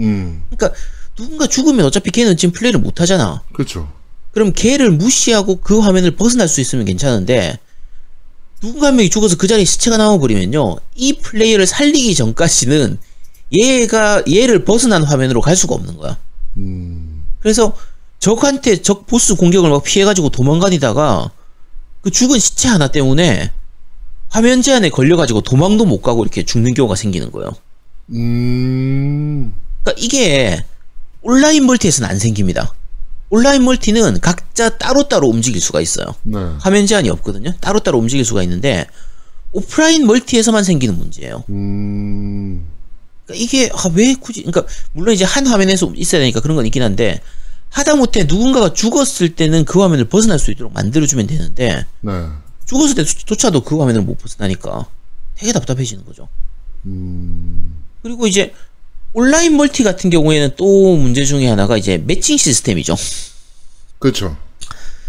음 0.00 0.42
그러니까 0.50 0.78
누군가 1.14 1.46
죽으면 1.46 1.84
어차피 1.86 2.10
걔는 2.10 2.36
지금 2.36 2.52
플레이를 2.52 2.80
못 2.80 3.00
하잖아. 3.00 3.42
그렇죠. 3.52 3.92
그럼 4.32 4.52
걔를 4.54 4.90
무시하고 4.90 5.60
그 5.60 5.78
화면을 5.78 6.16
벗어날 6.16 6.48
수 6.48 6.60
있으면 6.60 6.84
괜찮은데 6.86 7.58
누군가 8.62 8.86
한 8.86 8.96
명이 8.96 9.10
죽어서 9.10 9.36
그 9.36 9.46
자리에 9.46 9.64
시체가 9.64 9.96
나와버리면요 9.96 10.76
이 10.94 11.14
플레이어를 11.14 11.66
살리기 11.66 12.14
전까지는 12.14 12.96
얘가 13.52 14.22
얘를 14.32 14.64
벗어난 14.64 15.02
화면으로 15.02 15.40
갈 15.40 15.56
수가 15.56 15.74
없는 15.74 15.96
거야. 15.96 16.16
음 16.56 17.24
그래서 17.40 17.74
적한테 18.20 18.80
적 18.80 19.06
보스 19.06 19.34
공격을 19.34 19.68
막 19.68 19.82
피해가지고 19.82 20.30
도망가다가 20.30 21.32
그 22.02 22.10
죽은 22.10 22.38
시체 22.38 22.68
하나 22.68 22.86
때문에 22.86 23.50
화면 24.28 24.62
제한에 24.62 24.90
걸려가지고 24.90 25.42
도망도 25.42 25.84
못 25.84 26.00
가고 26.00 26.22
이렇게 26.22 26.44
죽는 26.44 26.74
경우가 26.74 26.94
생기는 26.94 27.30
거예요. 27.32 27.50
음, 28.10 29.52
그러니까 29.82 30.02
이게 30.02 30.64
온라인 31.20 31.66
멀티에서는 31.66 32.08
안 32.08 32.18
생깁니다 32.18 32.74
온라인 33.32 33.64
멀티는 33.64 34.20
각자 34.20 34.76
따로따로 34.76 35.26
움직일 35.26 35.62
수가 35.62 35.80
있어요 35.80 36.14
네. 36.22 36.38
화면 36.60 36.86
제한이 36.86 37.08
없거든요. 37.08 37.54
따로따로 37.62 37.98
움직일 37.98 38.26
수가 38.26 38.42
있는데 38.42 38.86
오프라인 39.52 40.06
멀티에서만 40.06 40.64
생기는 40.64 40.98
문제예요. 40.98 41.42
음, 41.48 42.66
그러니까 43.24 43.42
이게 43.42 43.70
아, 43.72 43.90
왜 43.94 44.14
굳이 44.14 44.42
그러니까 44.42 44.70
물론 44.92 45.14
이제 45.14 45.24
한 45.24 45.46
화면에서 45.46 45.90
있어야 45.96 46.20
되니까 46.20 46.40
그런 46.40 46.56
건 46.56 46.66
있긴 46.66 46.82
한데 46.82 47.22
하다못해 47.70 48.24
누군가가 48.24 48.74
죽었을 48.74 49.34
때는 49.34 49.64
그 49.64 49.80
화면을 49.80 50.04
벗어날 50.04 50.38
수 50.38 50.50
있도록 50.50 50.74
만들어주면 50.74 51.26
되는데 51.26 51.86
네. 52.02 52.26
죽었을 52.66 52.94
때조차도 52.96 53.62
그 53.62 53.78
화면을 53.78 54.02
못 54.02 54.18
벗어나니까 54.18 54.86
되게 55.36 55.52
답답해지는 55.52 56.04
거죠. 56.04 56.28
음, 56.84 57.82
그리고 58.02 58.26
이제 58.26 58.52
온라인 59.14 59.56
멀티 59.56 59.84
같은 59.84 60.10
경우에는 60.10 60.52
또 60.56 60.96
문제 60.96 61.24
중에 61.24 61.46
하나가 61.48 61.76
이제 61.76 61.98
매칭 61.98 62.36
시스템이죠. 62.36 62.96
그렇죠. 63.98 64.36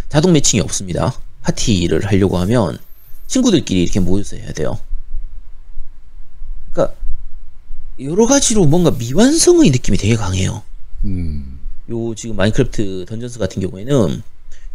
자동 0.10 0.34
매칭이 0.34 0.62
없습니다. 0.62 1.18
파티를 1.42 2.06
하려고 2.06 2.38
하면 2.40 2.78
친구들끼리 3.28 3.84
이렇게 3.84 4.00
모여서 4.00 4.36
해야 4.36 4.52
돼요. 4.52 4.80
그러니까 6.72 6.96
여러 8.00 8.26
가지로 8.26 8.66
뭔가 8.66 8.92
미완성의 8.92 9.72
느낌이 9.72 9.98
되게 9.98 10.16
강해요. 10.16 10.64
음, 11.06 11.60
요 11.90 12.14
지금 12.16 12.36
마인크래프트 12.36 13.06
던전스 13.08 13.40
같은 13.40 13.62
경우에는 13.62 14.22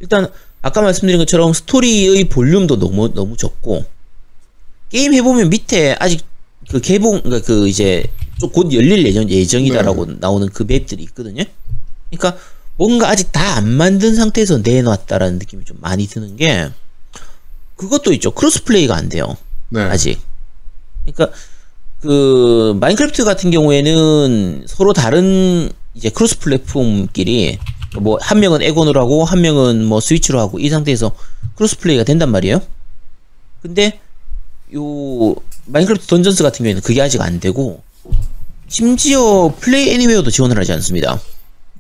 일단 0.01 0.31
아까 0.63 0.81
말씀드린 0.81 1.19
것처럼 1.19 1.53
스토리의 1.53 2.25
볼륨도 2.25 2.79
너무 2.79 3.13
너무 3.15 3.37
적고 3.37 3.85
게임 4.91 5.15
해보면 5.15 5.51
밑에 5.51 5.97
아직 5.99 6.25
그 6.71 6.81
개봉 6.81 7.23
그러니까 7.23 7.47
그 7.47 7.69
이제 7.69 8.05
좀 8.05 8.18
곧 8.47 8.73
열릴 8.73 9.05
예정 9.05 9.29
예정이다라고 9.29 10.07
나오는 10.21 10.49
그 10.49 10.63
맵들이 10.63 11.03
있거든요. 11.05 11.43
그러니까 12.11 12.41
뭔가 12.77 13.09
아직 13.11 13.33
다 13.33 13.49
안 13.59 13.69
만든 13.69 14.15
상태에서 14.15 14.59
내놨다라는 14.59 15.39
느낌이 15.41 15.65
좀 15.65 15.79
많이 15.81 16.07
드는 16.07 16.37
게 16.37 16.69
그것도 17.75 18.13
있죠. 18.13 18.31
cross-play가 18.31 18.95
안 18.95 19.09
돼요. 19.09 19.37
네. 19.71 19.81
아직. 19.81 20.21
그러니까 21.05 21.37
그 22.01 22.77
마인크래프트 22.81 23.25
같은 23.25 23.51
경우에는 23.51 24.65
서로 24.69 24.93
다른 24.93 25.71
이제 25.95 26.09
cross 26.11 26.39
platform끼리 26.39 27.59
뭐 28.01 28.19
한 28.21 28.39
명은 28.39 28.63
엑원으로 28.63 29.01
하고 29.01 29.25
한 29.25 29.41
명은 29.41 29.85
뭐 29.85 29.99
스위치로 29.99 30.39
하고 30.39 30.61
이 30.61 30.69
상태에서 30.69 31.11
cross 31.57 31.79
play가 31.79 32.05
된단 32.05 32.31
말이에요. 32.31 32.63
근데 33.63 33.99
요 34.77 35.35
마인크래프트 35.67 36.07
던전스 36.07 36.45
같은 36.45 36.59
경우에는 36.59 36.83
그게 36.83 37.03
아직 37.03 37.21
안 37.23 37.41
되고 37.41 37.83
심지어 38.69 39.55
Play 39.61 39.91
Anywhere도 39.95 40.31
지원을 40.31 40.59
하지 40.59 40.73
않습니다. 40.73 41.21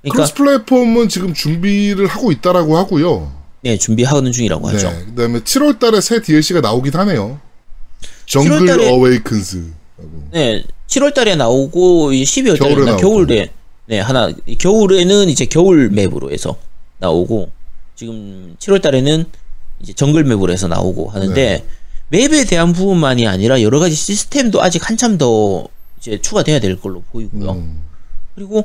그러니까 0.02 0.14
cross 0.14 0.34
platform은 0.34 1.08
지금 1.08 1.34
준비를 1.34 2.06
하고 2.06 2.32
있다라고 2.32 2.76
하고요. 2.76 3.32
네, 3.62 3.76
준비하는 3.76 4.32
중이라고 4.32 4.68
하죠. 4.68 4.90
네. 4.90 5.04
그다음에 5.06 5.40
7월 5.40 5.78
달에 5.78 6.00
새 6.00 6.22
DLC가 6.22 6.60
나오긴 6.60 6.94
하네요. 6.94 7.40
정글 8.26 8.60
7월 8.60 8.66
달에- 8.78 8.92
Awakens. 8.92 9.64
네, 10.32 10.64
7월 10.86 11.12
달에 11.12 11.34
나오고 11.34 12.12
이제 12.12 12.24
12월 12.42 12.58
겨울에 12.58 12.74
달에 12.74 12.84
나오고. 12.86 13.00
겨울에 13.02 13.50
네, 13.86 14.00
하나 14.00 14.30
겨울에는 14.58 15.28
이제 15.28 15.44
겨울 15.46 15.90
맵으로 15.90 16.30
해서 16.30 16.56
나오고 16.98 17.50
지금 17.96 18.54
7월 18.60 18.80
달에는 18.80 19.24
이제 19.80 19.92
정글 19.92 20.24
맵으로 20.24 20.52
해서 20.52 20.68
나오고 20.68 21.10
하는데 21.10 21.64
네. 22.10 22.26
맵에 22.28 22.44
대한 22.44 22.72
부분만이 22.72 23.26
아니라 23.26 23.60
여러 23.60 23.78
가지 23.80 23.94
시스템도 23.94 24.62
아직 24.62 24.88
한참 24.88 25.18
더 25.18 25.66
이제 25.98 26.20
추가돼야 26.20 26.60
될 26.60 26.80
걸로 26.80 27.02
보이고요. 27.12 27.50
음, 27.52 27.84
그리고 28.34 28.64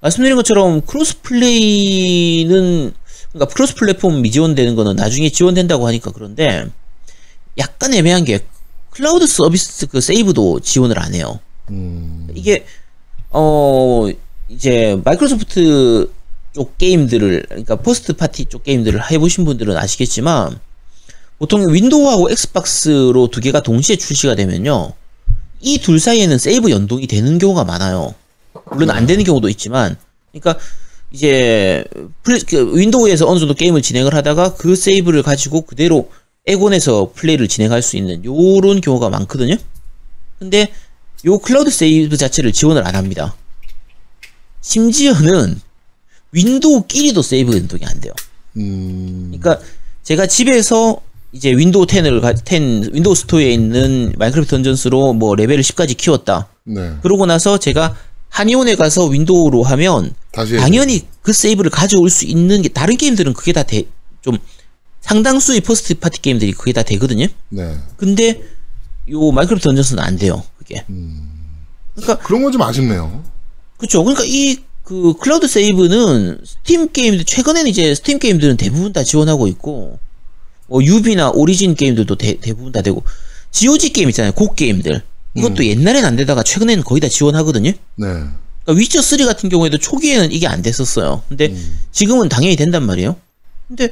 말씀드린 0.00 0.36
것처럼 0.36 0.82
cross 0.82 1.20
play는 1.22 2.92
그러니까 3.32 3.54
cross 3.54 3.76
platform 3.76 4.20
미지원되는 4.20 4.74
거는 4.74 4.96
나중에 4.96 5.30
지원된다고 5.30 5.86
하니까 5.86 6.10
그런데 6.10 6.66
약간 7.56 7.94
애매한 7.94 8.24
게 8.24 8.40
클라우드 8.90 9.26
서비스 9.26 9.86
그 9.86 10.00
세이브도 10.00 10.60
지원을 10.60 10.98
안 10.98 11.14
해요. 11.14 11.40
음, 11.70 12.28
이게 12.34 12.66
어 13.30 14.08
이제 14.48 15.00
마이크로소프트 15.04 16.10
쪽 16.52 16.76
게임들을 16.76 17.46
그러니까 17.48 17.76
first 17.76 18.12
party 18.12 18.44
쪽 18.46 18.64
게임들을 18.64 19.10
해보신 19.10 19.44
분들은 19.44 19.76
아시겠지만 19.76 20.58
보통 21.38 21.72
윈도우하고 21.72 22.30
엑스박스로 22.30 23.28
두 23.28 23.40
개가 23.40 23.62
동시에 23.62 23.96
출시가 23.96 24.34
되면요 24.34 24.92
이 25.62 25.78
둘 25.78 26.00
사이에는 26.00 26.38
세이브 26.38 26.70
연동이 26.70 27.06
되는 27.06 27.38
경우가 27.38 27.64
많아요 27.64 28.14
물론 28.72 28.90
안 28.90 29.06
되는 29.06 29.24
경우도 29.24 29.48
있지만 29.48 29.96
그러니까 30.32 30.58
이제 31.10 31.84
플레, 32.22 32.38
그 32.48 32.76
윈도우에서 32.76 33.28
어느 33.28 33.38
정도 33.38 33.54
게임을 33.54 33.82
진행을 33.82 34.14
하다가 34.14 34.54
그 34.54 34.74
세이브를 34.76 35.22
가지고 35.22 35.62
그대로 35.62 36.10
엑원에서 36.46 37.12
플레이를 37.14 37.48
진행할 37.48 37.82
수 37.82 37.96
있는 37.96 38.24
요런 38.24 38.80
경우가 38.80 39.08
많거든요 39.10 39.56
근데 40.38 40.72
요 41.24 41.38
cloud 41.38 41.70
save 41.70 42.16
자체를 42.16 42.52
지원을 42.52 42.84
안 42.84 42.96
합니다. 42.96 43.36
심지어는 44.60 45.60
윈도우끼리도 46.32 47.22
세이브 47.22 47.56
연동이 47.56 47.84
안 47.84 48.00
돼요. 48.00 48.12
음, 48.56 49.32
그러니까 49.38 49.64
제가 50.02 50.26
집에서 50.26 51.00
이제 51.32 51.50
윈도우 51.50 51.86
10을 51.86 52.20
가, 52.20 52.34
10 52.34 52.94
윈도우 52.94 53.14
스토어에 53.14 53.52
있는 53.52 54.12
마인크래프트 54.18 54.50
던전스로 54.50 55.14
뭐 55.14 55.34
레벨을 55.34 55.62
10까지 55.62 55.96
키웠다. 55.96 56.48
네. 56.64 56.92
그러고 57.02 57.24
나서 57.26 57.58
제가 57.58 57.96
한의원에 58.28 58.76
가서 58.76 59.06
윈도우로 59.06 59.62
하면 59.62 60.14
다시 60.30 60.56
당연히 60.56 61.06
그 61.22 61.32
세이브를 61.32 61.70
가져올 61.70 62.10
수 62.10 62.24
있는 62.26 62.62
게 62.62 62.68
다른 62.68 62.96
게임들은 62.96 63.32
그게 63.34 63.52
다 63.52 63.64
좀 64.22 64.38
상당수의 65.00 65.62
first 65.62 65.94
party 65.98 66.22
게임들이 66.22 66.52
그게 66.52 66.72
다 66.72 66.84
되거든요. 66.84 67.26
네. 67.48 67.76
근데 67.96 68.40
요 69.10 69.32
마인크래프트 69.32 69.64
던전스는 69.64 70.00
안 70.02 70.16
돼요. 70.16 70.44
그게. 70.58 70.84
그러니까 71.94 72.18
그런 72.24 72.42
건 72.42 72.52
좀 72.52 72.62
아쉽네요. 72.62 73.24
그렇죠. 73.78 74.04
그러니까 74.04 74.24
이 74.26 74.58
그 74.84 75.14
cloud 75.14 75.46
save는 75.46 76.40
스팀 76.44 76.90
게임들 76.92 77.24
최근에는 77.24 77.70
이제 77.70 77.94
스팀 77.94 78.18
게임들은 78.18 78.56
대부분 78.56 78.92
다 78.92 79.04
지원하고 79.04 79.46
있고 79.46 79.98
뭐 80.72 80.82
유비나 80.82 81.30
오리진 81.30 81.74
게임들도 81.74 82.16
대, 82.16 82.40
대부분 82.40 82.72
다 82.72 82.80
되고 82.80 83.04
GOG 83.50 83.90
게임 83.92 84.08
있잖아요. 84.08 84.32
곡 84.32 84.56
게임들 84.56 85.02
이것도 85.36 85.66
옛날엔 85.66 86.04
안 86.06 86.16
되다가 86.16 86.42
최근에는 86.42 86.82
거의 86.82 87.00
다 87.00 87.08
지원하거든요. 87.08 87.70
네. 87.70 87.76
그러니까 88.06 88.32
위쳐 88.80 89.02
3 89.02 89.18
같은 89.26 89.50
경우에도 89.50 89.76
초기에는 89.76 90.32
이게 90.32 90.46
안 90.46 90.62
됐었어요. 90.62 91.22
근데 91.28 91.54
지금은 91.90 92.30
당연히 92.30 92.56
된단 92.56 92.84
말이에요. 92.86 93.16
근데 93.68 93.90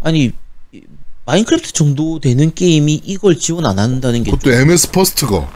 아니 0.00 0.32
이- 0.72 0.80
마인크래프트 1.24 1.72
정도 1.72 2.18
되는 2.20 2.52
게임이 2.52 3.02
이걸 3.04 3.38
지원 3.38 3.64
안 3.66 3.78
한다는 3.78 4.24
게 4.24 4.30
그것도 4.32 4.50
MS 4.52 4.90
first가. 4.90 5.48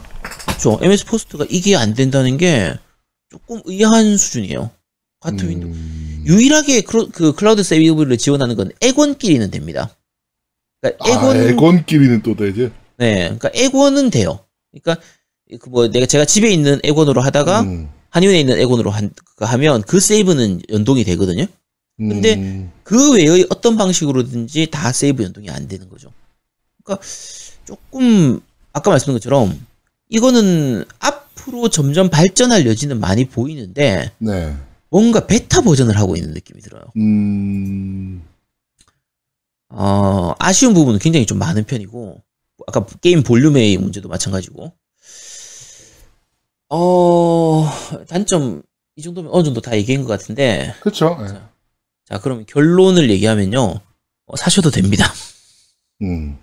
그렇죠. 0.46 0.78
MS 0.80 1.06
first가 1.06 1.46
이게 1.50 1.74
안 1.76 1.94
된다는 1.94 2.36
게 2.36 2.74
조금 3.30 3.62
의아한 3.64 4.16
수준이에요. 4.16 4.70
같은 5.18 5.40
음. 5.40 5.48
윈도우. 5.48 5.72
유일하게 6.26 6.82
크로- 6.82 7.10
그 7.10 7.32
cloud 7.32 7.62
save를 7.64 8.16
지원하는 8.18 8.54
건 8.54 8.70
엑원끼리는 8.80 9.50
됩니다. 9.50 9.96
그러니까 10.82 11.08
엑원, 11.08 11.36
아, 11.36 11.42
엑원끼리는 11.44 12.22
또 12.22 12.36
되지. 12.36 12.70
네, 12.98 13.24
그러니까 13.24 13.50
엑원은 13.54 14.10
돼요. 14.10 14.40
그러니까 14.72 15.02
그 15.60 15.70
뭐 15.70 15.88
내가 15.88 16.06
제가 16.06 16.24
집에 16.24 16.50
있는 16.50 16.80
엑원으로 16.82 17.20
하다가 17.20 17.60
음. 17.62 17.88
한의원에 18.10 18.40
있는 18.40 18.58
엑원으로 18.58 18.90
한, 18.90 19.10
그 19.36 19.44
하면 19.44 19.82
그 19.82 20.00
세이브는 20.00 20.62
연동이 20.70 21.04
되거든요. 21.04 21.46
근데 21.96 22.34
음. 22.34 22.72
그 22.82 23.12
외의 23.14 23.46
어떤 23.50 23.76
방식으로든지 23.76 24.68
다 24.70 24.92
세이브 24.92 25.22
연동이 25.22 25.48
안 25.50 25.68
되는 25.68 25.88
거죠. 25.88 26.10
그러니까 26.82 27.06
조금 27.64 28.40
아까 28.72 28.90
말씀드린 28.90 29.16
것처럼 29.16 29.66
이거는 30.08 30.84
앞으로 30.98 31.68
점점 31.68 32.08
발전할 32.10 32.66
여지는 32.66 32.98
많이 32.98 33.26
보이는데 33.26 34.10
네. 34.18 34.56
뭔가 34.90 35.26
베타 35.26 35.60
버전을 35.60 35.96
하고 35.96 36.16
있는 36.16 36.32
느낌이 36.32 36.60
들어요. 36.60 36.82
음. 36.96 38.22
어, 39.74 40.34
아쉬운 40.38 40.74
부분은 40.74 40.98
굉장히 40.98 41.26
좀 41.26 41.38
많은 41.38 41.64
편이고 41.64 42.22
아까 42.66 42.86
게임 43.00 43.22
볼륨의 43.22 43.76
문제도 43.78 44.08
마찬가지고 44.08 44.72
어 46.68 47.68
단점 48.08 48.62
이 48.96 49.02
정도면 49.02 49.30
어느 49.32 49.44
정도 49.44 49.60
다 49.60 49.76
얘기한 49.76 50.04
것 50.04 50.08
같은데 50.08 50.74
그렇죠. 50.80 51.18
예. 51.22 51.40
자 52.06 52.20
그럼 52.20 52.44
결론을 52.46 53.10
얘기하면요 53.10 53.80
어, 54.26 54.36
사셔도 54.36 54.70
됩니다. 54.70 55.12
음. 56.02 56.38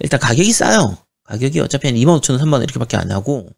일단 0.00 0.20
가격이 0.20 0.52
싸요. 0.52 0.98
가격이 1.24 1.60
어차피 1.60 1.88
한 1.88 1.96
25,000원, 1.96 2.38
3만원 2.38 2.62
이렇게밖에 2.62 2.96
안 2.96 3.10
하고, 3.10 3.48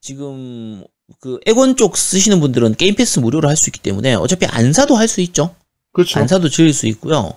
지금, 0.00 0.84
그, 1.18 1.40
액원 1.46 1.76
쪽 1.76 1.96
쓰시는 1.96 2.38
분들은 2.40 2.74
게임 2.76 2.94
패스 2.94 3.18
무료로 3.18 3.48
할 3.48 3.56
수 3.56 3.70
있기 3.70 3.80
때문에 3.80 4.14
어차피 4.14 4.46
안 4.46 4.72
사도 4.72 4.94
할 4.96 5.08
수 5.08 5.20
있죠. 5.22 5.56
그렇죠. 5.92 6.20
안 6.20 6.28
사도 6.28 6.48
즐길 6.48 6.72
수 6.74 6.86
있고요. 6.88 7.32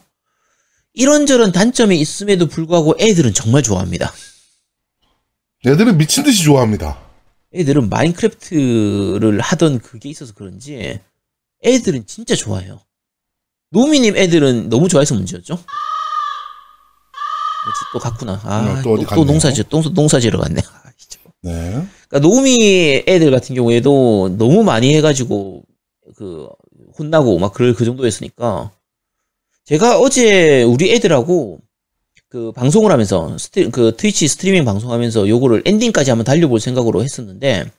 이런저런 0.94 1.52
단점이 1.52 2.00
있음에도 2.00 2.48
불구하고 2.48 2.96
애들은 3.00 3.34
정말 3.34 3.64
좋아합니다. 3.64 4.12
얘들은 5.66 5.98
미친 5.98 6.24
듯이 6.24 6.44
좋아합니다. 6.44 7.00
애들은 7.54 7.90
마인크래프트를 7.90 9.40
하던 9.42 9.80
그게 9.80 10.10
있어서 10.10 10.34
그런지, 10.34 11.00
애들은 11.64 12.06
진짜 12.06 12.36
좋아해요. 12.36 12.80
노미님 13.72 14.16
애들은 14.18 14.70
너무 14.70 14.88
좋아해서 14.88 15.16
문제였죠? 15.16 15.64
또 17.94 18.00
갔구나. 18.00 18.40
아, 18.44 18.80
어, 18.80 18.82
또 18.82 18.96
또, 18.96 19.02
또 19.04 19.08
갔네요. 19.08 19.26
농사, 19.26 19.52
지- 19.52 19.64
농사, 19.70 19.90
농사 19.90 20.20
지러 20.20 20.40
갔네. 20.40 20.62
아, 20.62 20.92
진짜. 20.98 21.20
네. 21.42 21.88
그러니까 22.08 22.20
노미 22.20 23.04
애들 23.08 23.30
같은 23.32 23.56
경우에도 23.56 24.36
너무 24.38 24.64
많이 24.64 24.94
해가지고 24.96 25.64
그 26.16 26.48
혼나고 26.98 27.38
막 27.40 27.54
그럴 27.54 27.74
그 27.74 27.86
정도였으니까 27.86 28.72
제가 29.70 30.00
어제 30.00 30.64
우리 30.64 30.92
애들하고 30.94 31.60
그 32.28 32.52
방송을 32.54 32.92
하면서 32.92 33.38
스트, 33.38 33.70
그 33.70 33.96
트위치 33.96 34.28
스트리밍 34.28 34.66
방송하면서 34.66 35.30
요거를 35.30 35.62
엔딩까지 35.64 36.10
한번 36.10 36.26
달려볼 36.26 36.60
생각으로 36.60 37.04
했었는데 37.04 37.70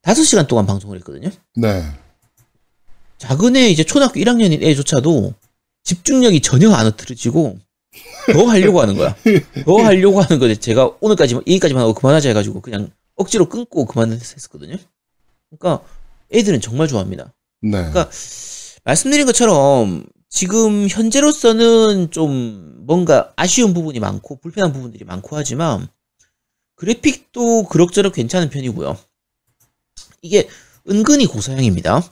5시간 0.00 0.46
동안 0.46 0.64
방송을 0.64 0.96
했거든요. 0.96 1.28
네. 1.56 1.82
작은 3.18 3.54
애 3.56 3.68
이제 3.68 3.84
초등학교 3.84 4.18
1학년인 4.18 4.62
애조차도 4.62 5.34
집중력이 5.84 6.40
전혀 6.40 6.70
안 6.70 6.86
흐트러지고 6.86 7.58
더 8.32 8.44
하려고 8.46 8.80
하는 8.80 8.96
거야. 8.96 9.14
더 9.66 9.76
하려고 9.82 10.22
하는 10.22 10.38
거지. 10.38 10.56
제가 10.56 10.96
오늘까지만 11.00 11.42
여기까지만 11.46 11.82
하고 11.82 11.92
그만하자 11.92 12.30
해가지고 12.30 12.62
그냥 12.62 12.90
억지로 13.16 13.50
끊고 13.50 13.84
그만했었거든요. 13.84 14.76
그러니까 15.50 15.84
애들은 16.32 16.62
정말 16.62 16.88
좋아합니다. 16.88 17.34
네. 17.60 17.72
그러니까 17.72 18.08
말씀드린 18.84 19.26
것처럼 19.26 20.06
지금 20.40 20.88
현재로서는 20.88 22.12
좀 22.12 22.76
뭔가 22.86 23.32
아쉬운 23.36 23.74
부분이 23.74 23.98
많고 23.98 24.36
불편한 24.36 24.72
부분들이 24.72 25.04
많고 25.04 25.36
하지만 25.36 25.88
그래픽도 26.76 27.64
그럭저럭 27.64 28.14
괜찮은 28.14 28.48
편이고요. 28.48 28.96
이게 30.22 30.48
은근히 30.88 31.26
고사양입니다. 31.26 32.02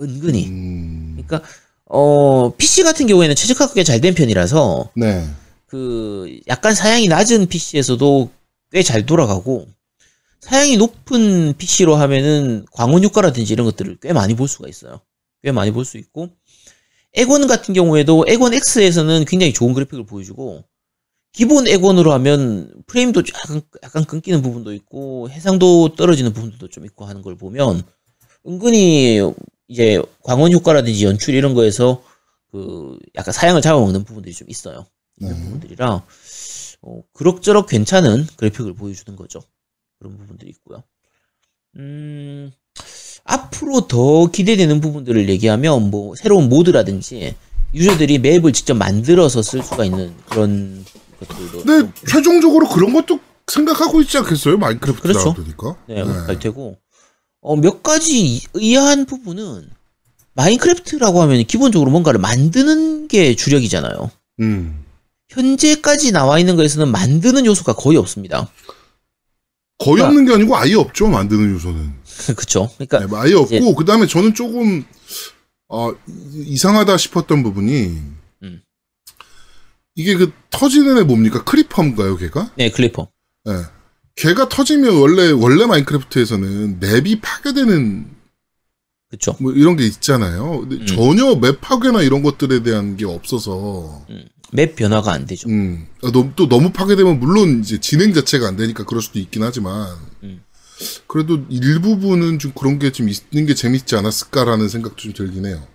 은근히. 0.00 0.46
음. 0.48 1.12
그러니까 1.22 1.48
어 1.84 2.54
PC 2.56 2.82
같은 2.82 3.06
경우에는 3.06 3.36
최적화가 3.36 3.74
꽤잘된 3.74 4.14
편이라서 4.14 4.90
네. 4.96 5.28
그 5.66 6.40
약간 6.48 6.74
사양이 6.74 7.06
낮은 7.06 7.46
PC에서도 7.46 8.30
꽤 8.72 8.82
잘 8.82 9.06
돌아가고 9.06 9.68
사양이 10.40 10.76
높은 10.76 11.54
PC로 11.56 11.94
하면은 11.96 12.66
광원 12.72 13.04
효과라든지 13.04 13.52
이런 13.52 13.64
것들을 13.66 13.98
꽤 14.02 14.12
많이 14.12 14.34
볼 14.34 14.48
수가 14.48 14.68
있어요. 14.68 15.00
꽤 15.42 15.52
많이 15.52 15.70
볼 15.70 15.84
수 15.84 15.98
있고 15.98 16.30
에곤 17.16 17.46
같은 17.46 17.74
경우에도 17.74 18.24
에곤 18.28 18.52
X에서는 18.54 19.24
굉장히 19.24 19.52
좋은 19.52 19.74
그래픽을 19.74 20.04
보여주고 20.04 20.64
기본 21.32 21.66
에곤으로 21.66 22.12
하면 22.12 22.72
프레임도 22.86 23.22
약간 23.34 23.62
약간 23.82 24.04
끊기는 24.04 24.40
부분도 24.42 24.72
있고 24.74 25.28
해상도 25.30 25.94
떨어지는 25.94 26.32
부분도 26.32 26.68
좀 26.68 26.84
있고 26.84 27.04
하는 27.04 27.22
걸 27.22 27.36
보면 27.36 27.82
은근히 28.46 29.20
이제 29.68 30.00
광원 30.22 30.52
효과라든지 30.52 31.04
연출 31.04 31.34
이런 31.34 31.54
거에서 31.54 32.02
그 32.50 32.98
약간 33.16 33.32
사양을 33.32 33.60
잡아먹는 33.60 34.04
부분들이 34.04 34.34
좀 34.34 34.48
있어요. 34.48 34.86
있는 35.20 35.34
네. 35.34 35.44
부분들이라 35.44 36.02
어, 36.82 37.02
그럭저럭 37.12 37.66
괜찮은 37.66 38.26
그래픽을 38.36 38.74
보여주는 38.74 39.16
거죠. 39.16 39.42
그런 39.98 40.16
부분들이 40.16 40.50
있고요. 40.50 40.82
음, 41.76 42.52
앞으로 43.26 43.86
더 43.88 44.26
기대되는 44.30 44.80
부분들을 44.80 45.28
얘기하면 45.28 45.90
뭐 45.90 46.14
새로운 46.16 46.48
모드라든지 46.48 47.34
유저들이 47.74 48.18
맵을 48.20 48.52
직접 48.52 48.74
만들어서 48.74 49.42
쓸 49.42 49.62
수가 49.62 49.84
있는 49.84 50.14
그런 50.28 50.84
것들도 51.20 51.62
근데 51.64 51.78
좀, 51.80 51.92
최종적으로 52.08 52.68
그런 52.68 52.92
것도 52.92 53.18
생각하고 53.48 54.00
있지 54.02 54.18
않겠어요? 54.18 54.56
마인크래프트 54.58 55.02
그렇죠. 55.02 55.34
나오니까. 55.36 55.76
네, 55.88 56.02
갈 56.02 56.38
테고 56.38 56.76
어, 57.42 57.56
몇 57.56 57.82
가지 57.82 58.36
이- 58.36 58.42
의아한 58.54 59.06
부분은 59.06 59.68
마인크래프트라고 60.34 61.22
하면 61.22 61.44
기본적으로 61.44 61.90
뭔가를 61.90 62.20
만드는 62.20 63.08
게 63.08 63.34
주력이잖아요. 63.34 64.10
음. 64.40 64.84
현재까지 65.30 66.12
나와 66.12 66.38
있는 66.38 66.56
거에서는 66.56 66.90
만드는 66.92 67.46
요소가 67.46 67.72
거의 67.74 67.96
없습니다. 67.98 68.48
거의 69.78 69.96
그러니까- 69.96 70.08
없는 70.08 70.24
게 70.26 70.34
아니고 70.34 70.56
아예 70.56 70.74
없죠. 70.74 71.08
만드는 71.08 71.52
요소는. 71.54 71.92
그쵸? 72.36 72.70
그러니까 72.78 73.06
네, 73.06 73.16
아예 73.16 73.34
없고 73.34 73.74
그다음에 73.74 74.06
저는 74.06 74.34
조금 74.34 74.84
어, 75.68 75.90
이- 76.08 76.44
이상하다 76.48 76.96
싶었던 76.96 77.42
부분이 77.42 77.98
음. 78.42 78.62
이게 79.94 80.14
그 80.14 80.32
터지는 80.50 80.98
애 80.98 81.02
뭡니까? 81.02 81.44
크리퍼인가요, 81.44 82.16
걔가? 82.16 82.52
네 82.56 82.70
크리퍼. 82.70 83.08
예. 83.48 83.52
걔가 84.16 84.48
터지면 84.48 84.96
원래 84.96 85.30
원래 85.30 85.66
마인크래프트에서는 85.66 86.80
맵이 86.80 87.20
파괴되는 87.20 88.14
그쵸? 89.10 89.36
뭐 89.40 89.52
이런 89.52 89.76
게 89.76 89.84
있잖아요. 89.86 90.60
근데 90.60 90.76
음. 90.76 90.86
전혀 90.86 91.34
맵 91.36 91.60
파괴나 91.60 92.02
이런 92.02 92.22
것들에 92.22 92.62
대한 92.62 92.96
게 92.96 93.04
없어서 93.04 94.04
맵 94.52 94.76
변화가 94.76 95.12
안 95.12 95.26
되죠. 95.26 95.48
음. 95.48 95.86
아, 96.02 96.10
또 96.12 96.48
너무 96.48 96.72
파괴되면 96.72 97.18
물론 97.20 97.60
이제 97.60 97.78
진행 97.80 98.12
자체가 98.14 98.46
안 98.48 98.56
되니까 98.56 98.84
그럴 98.84 99.02
수도 99.02 99.18
있긴 99.18 99.42
하지만 99.42 99.88
음. 100.22 100.42
그래도 101.06 101.40
일부분은 101.48 102.38
좀 102.38 102.52
그런 102.52 102.78
게 102.78 102.90
좀 102.90 103.08
있는 103.08 103.46
게 103.46 103.54
재밌지 103.54 103.96
않았을까라는 103.96 104.68
생각도 104.68 104.96
좀 104.96 105.12
들긴 105.12 105.46
해요. 105.46 105.66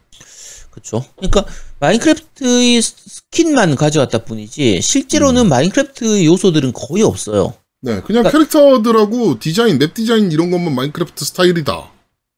그쵸? 0.69 1.03
그러니까 1.17 1.45
마인크래프트의 1.81 2.81
스- 2.81 2.93
스킨만 3.07 3.75
가져왔다 3.75 4.19
뿐이지 4.19 4.75
음. 4.77 4.81
실제로는 4.81 5.49
마인크래프트 5.49 6.23
요소들은 6.25 6.71
거의 6.73 7.03
없어요. 7.03 7.53
네, 7.81 7.99
그냥 8.01 8.23
그러니까- 8.23 8.31
캐릭터들하고 8.31 9.39
디자인, 9.39 9.77
맵 9.79 9.93
디자인 9.93 10.31
이런 10.31 10.49
것만 10.51 10.73
마인크래프트 10.73 11.25
스타일이다. 11.25 11.91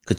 그 0.05 0.15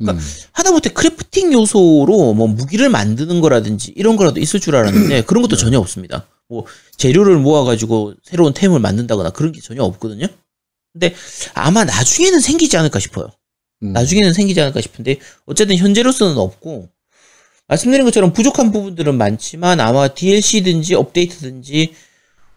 치? 0.00 0.10
음. 0.10 0.18
하다못해 0.52 0.90
crafting 0.90 1.52
요소로 1.52 2.34
뭐 2.34 2.46
무기를 2.48 2.88
만드는 2.88 3.40
거라든지 3.40 3.92
이런 3.96 4.16
거라도 4.16 4.40
있을 4.40 4.60
줄 4.60 4.76
알았는데 4.76 5.22
그런 5.26 5.42
것도 5.42 5.56
전혀 5.56 5.78
없습니다. 5.78 6.26
뭐 6.48 6.66
재료를 6.96 7.38
모아가지고 7.38 8.14
새로운 8.22 8.52
템을 8.52 8.80
만든다거나 8.80 9.30
그런 9.30 9.52
게 9.52 9.60
전혀 9.60 9.82
없거든요. 9.82 10.26
근데 10.92 11.14
아마 11.54 11.84
나중에는 11.84 12.40
생기지 12.40 12.76
않을까 12.76 12.98
싶어요. 12.98 13.28
음. 13.82 13.92
나중에는 13.92 14.32
생기지 14.32 14.60
않을까 14.60 14.80
싶은데 14.80 15.18
어쨌든 15.46 15.76
현재로서는 15.76 16.38
없고 16.38 16.88
말씀드린 17.66 18.04
것처럼 18.04 18.32
부족한 18.32 18.72
부분들은 18.72 19.16
많지만 19.16 19.80
아마 19.80 20.08
DLC든지 20.08 20.94
업데이트든지 20.94 21.94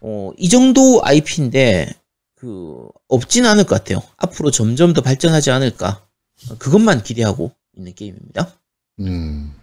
어, 0.01 0.31
이 0.37 0.49
정도 0.49 1.01
IP인데 1.03 1.93
그 2.35 2.87
없진 3.07 3.45
않을 3.45 3.63
것 3.63 3.75
같아요. 3.75 4.01
앞으로 4.17 4.51
점점 4.51 4.93
더 4.93 5.01
발전하지 5.01 5.49
않을까. 5.51 6.06
그것만 6.59 7.03
기대하고 7.03 7.51
있는 7.75 7.93
게임입니다. 7.93 8.51
음. 8.99 9.53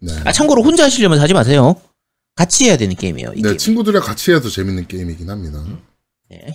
네. 0.00 0.12
아 0.24 0.32
참고로 0.32 0.62
혼자 0.62 0.84
하시려면 0.84 1.20
하지 1.20 1.34
마세요. 1.34 1.74
같이 2.34 2.66
해야 2.66 2.76
되는 2.76 2.94
게임이에요. 2.94 3.32
이 3.34 3.42
네, 3.42 3.48
게임. 3.50 3.58
친구들이랑 3.58 4.02
같이 4.04 4.30
해야 4.30 4.40
더 4.40 4.48
재밌는 4.50 4.86
게임이긴 4.88 5.30
합니다. 5.30 5.64
네. 6.28 6.54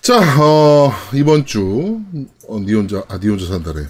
자, 0.00 0.18
어, 0.42 0.92
이번 1.14 1.46
주, 1.46 2.00
어, 2.48 2.58
니 2.58 2.74
혼자, 2.74 3.04
아, 3.08 3.18
니 3.20 3.28
혼자 3.28 3.46
산다래. 3.46 3.86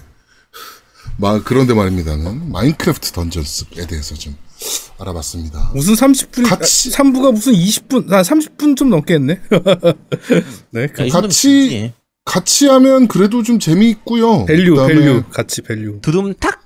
마, 1.17 1.41
그런데 1.41 1.73
말입니다는 1.73 2.51
마인크래프트 2.51 3.11
던전스에 3.13 3.87
대해서 3.87 4.13
좀 4.13 4.35
알아봤습니다. 4.99 5.71
무슨 5.73 5.95
30분 5.95 6.47
같이- 6.47 6.91
3부가 6.91 7.31
무슨 7.33 7.53
20분 7.53 8.09
한 8.09 8.21
30분 8.23 8.77
좀 8.77 8.89
넘게 8.91 9.15
했네. 9.15 9.41
네. 10.69 10.87
그 10.87 10.97
정도면 11.09 11.21
같이-. 11.29 11.93
같이 12.25 12.67
하면 12.67 13.07
그래도 13.07 13.43
좀 13.43 13.59
재미있고요. 13.59 14.45
밸류 14.45 14.75
그다음에 14.75 14.93
밸류 14.93 15.23
같이 15.29 15.61
밸류. 15.61 15.99
두둠탁. 16.01 16.61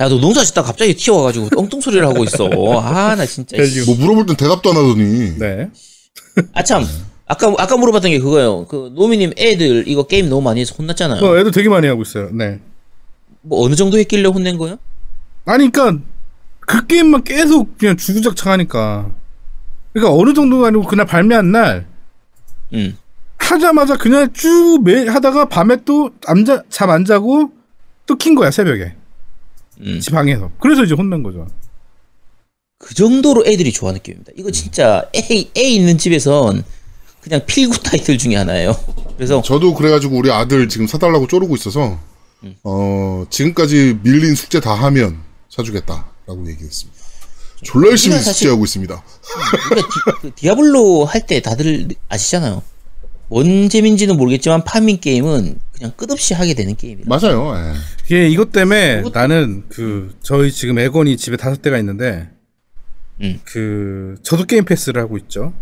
야, 0.00 0.08
너 0.08 0.18
농사 0.18 0.42
짓다 0.44 0.62
갑자기 0.62 0.94
튀어와가지고 0.94 1.48
엉뚱 1.56 1.80
소리를 1.80 2.06
하고 2.06 2.24
있어. 2.24 2.48
아, 2.80 3.14
나 3.14 3.26
진짜. 3.26 3.56
value. 3.56 3.84
뭐 3.86 3.96
물어볼 3.96 4.26
땐 4.26 4.36
대답도 4.36 4.70
안 4.70 4.76
하더니. 4.76 5.38
네. 5.38 5.70
아, 6.52 6.62
참. 6.62 6.84
아까, 7.26 7.52
아까 7.58 7.76
물어봤던 7.76 8.10
게 8.10 8.18
그거예요. 8.20 8.66
그, 8.66 8.92
노미님 8.94 9.32
애들 9.36 9.88
이거 9.88 10.06
게임 10.06 10.28
너무 10.28 10.42
많이 10.42 10.60
해서 10.60 10.74
혼났잖아요. 10.78 11.24
어, 11.24 11.38
애도 11.38 11.50
되게 11.50 11.68
많이 11.68 11.86
하고 11.88 12.02
있어요. 12.02 12.30
네. 12.32 12.60
뭐 13.42 13.64
어느 13.64 13.74
정도 13.74 13.98
했길래 13.98 14.28
혼낸 14.28 14.58
거예요? 14.58 14.78
아니 15.44 15.70
그러니까 15.70 16.04
그 16.60 16.86
게임만 16.86 17.22
계속 17.24 17.78
그냥 17.78 17.96
주구장창 17.96 18.52
하니까 18.52 19.12
그러니까 19.92 20.12
어느 20.14 20.34
정도가 20.34 20.66
아니고 20.68 20.82
그날 20.84 21.06
발매한 21.06 21.52
날 21.52 21.86
응. 22.74 22.96
하자마자 23.50 23.96
그냥 23.96 24.32
쭉 24.32 24.80
매, 24.82 25.06
하다가 25.06 25.48
밤에 25.48 25.76
또 25.84 26.10
잠자 26.24 26.62
잠 26.68 26.90
안 26.90 27.04
자고 27.04 27.50
또 28.06 28.16
킨 28.16 28.34
거야 28.34 28.50
새벽에 28.50 28.94
음. 29.80 30.00
집 30.00 30.10
방에서 30.12 30.50
그래서 30.60 30.84
이제 30.84 30.94
혼난 30.94 31.22
거죠. 31.22 31.46
그 32.78 32.94
정도로 32.94 33.44
애들이 33.46 33.72
좋아하는 33.72 34.00
게임입니다. 34.02 34.32
이거 34.36 34.50
진짜 34.50 35.08
애, 35.14 35.20
애 35.56 35.62
있는 35.62 35.96
집에선 35.98 36.64
그냥 37.20 37.40
필구 37.46 37.82
타이틀 37.82 38.18
중에 38.18 38.36
하나예요. 38.36 38.76
그래서 39.16 39.42
저도 39.42 39.74
그래가지고 39.74 40.16
우리 40.18 40.30
아들 40.30 40.68
지금 40.68 40.86
사달라고 40.86 41.26
쪼르고 41.26 41.56
있어서, 41.56 41.98
어, 42.62 43.24
지금까지 43.30 43.98
밀린 44.02 44.34
숙제 44.36 44.60
다 44.60 44.74
하면 44.74 45.18
사주겠다라고 45.50 46.48
얘기했습니다. 46.48 47.00
졸라 47.64 47.88
열심히 47.88 48.18
숙제하고 48.18 48.64
있습니다. 48.64 49.02
우리가 49.72 49.88
디, 49.88 50.20
그 50.22 50.30
디아블로 50.36 51.06
할 51.06 51.26
때 51.26 51.40
다들 51.40 51.88
아시잖아요. 52.08 52.62
뭔 53.28 53.68
재미인지는 53.68 54.16
모르겠지만 54.16 54.64
farming 54.64 54.98
게임은 54.98 55.58
그냥 55.72 55.92
끝없이 55.96 56.32
하게 56.34 56.54
되는 56.54 56.76
게임이라. 56.76 57.06
맞아요. 57.08 57.52
예. 57.56 57.74
이게 58.06 58.28
이것 58.28 58.52
때문에 58.52 59.02
그것도- 59.02 59.12
나는 59.14 59.64
그 59.68 60.14
저희 60.22 60.52
지금 60.52 60.78
엑원이 60.78 61.16
집에 61.16 61.36
다섯 61.36 61.60
대가 61.60 61.76
있는데 61.78 62.28
음. 63.20 63.40
그 63.44 64.16
저도 64.22 64.44
게임 64.44 64.64
패스를 64.64 65.02
하고 65.02 65.18
있죠. 65.18 65.52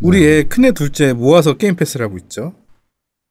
우리 0.00 0.24
애 0.26 0.42
큰애 0.44 0.72
둘째 0.72 1.12
모아서 1.12 1.54
게임 1.56 1.76
패스를 1.76 2.04
하고 2.04 2.18
있죠. 2.18 2.54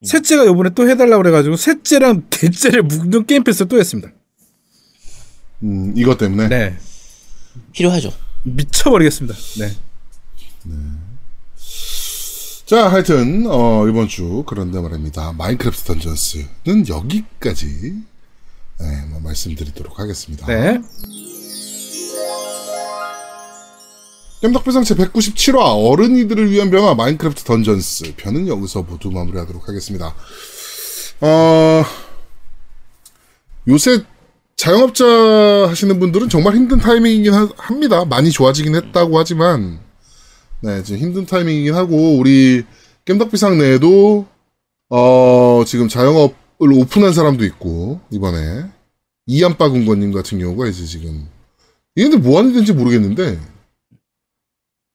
셋째가 0.04 0.46
요번에 0.48 0.72
또 0.74 0.90
해달라고 0.90 1.22
그래가지고 1.22 1.56
셋째랑 1.58 2.24
넷째를 2.32 2.82
묶는 2.84 3.26
게임 3.28 3.44
패스를 3.44 3.68
또 3.68 3.78
했습니다. 3.78 4.10
음, 5.64 5.94
이것 5.96 6.18
때문에. 6.18 6.48
네. 6.48 6.78
필요하죠. 7.74 8.12
미쳐버리겠습니다. 8.44 9.38
네. 9.60 9.72
자, 12.72 12.88
하여튼, 12.88 13.48
어, 13.50 13.86
이번 13.90 14.08
주, 14.08 14.46
그런데 14.48 14.80
말입니다. 14.80 15.34
마인크래프트 15.34 15.84
던전스는 15.84 16.88
여기까지, 16.88 17.96
네, 18.80 19.06
뭐 19.10 19.20
말씀드리도록 19.20 20.00
하겠습니다. 20.00 20.48
네. 20.48 20.80
깸덕비상 24.42 24.86
제 24.86 24.96
197화 24.96 25.86
어른이들을 25.86 26.50
위한 26.50 26.72
변화 26.72 26.96
마인크래프트 26.96 27.44
던전스 27.44 28.14
편은 28.16 28.48
여기서 28.48 28.84
모두 28.84 29.12
마무리하도록 29.12 29.68
하겠습니다. 29.68 30.16
어, 31.20 31.84
요새 33.68 34.02
자영업자 34.56 35.06
하시는 35.68 36.00
분들은 36.00 36.30
정말 36.30 36.56
힘든 36.56 36.80
타이밍이긴 36.80 37.34
하- 37.34 37.50
합니다. 37.58 38.06
많이 38.06 38.32
좋아지긴 38.32 38.76
했다고 38.76 39.20
하지만 39.20 39.91
네, 40.64 40.84
지금 40.84 41.00
힘든 41.02 41.26
타이밍이긴 41.26 41.74
하고 41.74 42.18
우리 42.18 42.64
깸덕비상 43.06 43.58
내에도 43.58 44.28
어, 44.90 45.64
지금 45.66 45.88
자영업을 45.88 46.34
오픈한 46.60 47.14
사람도 47.14 47.44
있고 47.46 48.00
이번에 48.12 48.66
이안빠 49.26 49.70
군건님 49.70 50.12
같은 50.12 50.40
경우가 50.40 50.68
이제 50.68 50.86
지금 50.86 51.28
얘네들 51.98 52.20
뭐 52.20 52.38
하는 52.38 52.54
데인지 52.54 52.74
모르겠는데 52.74 53.40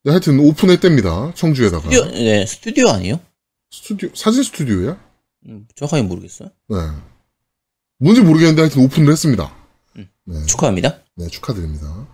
네, 0.03 0.11
하여튼 0.11 0.39
오픈했답니다. 0.39 1.33
청주에다가. 1.35 1.89
스튜디오, 1.89 2.05
네, 2.05 2.45
스튜디오 2.45 2.89
아니에요? 2.89 3.19
스튜디오, 3.71 4.09
사진 4.15 4.43
스튜디오야? 4.43 4.97
음, 5.47 5.67
정확하게 5.75 6.03
모르겠어요. 6.03 6.49
네. 6.69 6.77
뭔지 7.99 8.21
모르겠는데 8.21 8.61
하여튼 8.61 8.83
오픈을 8.83 9.11
했습니다. 9.11 9.53
네, 9.95 10.45
축하합니다. 10.45 11.01
네, 11.15 11.27
축하드립니다. 11.27 12.07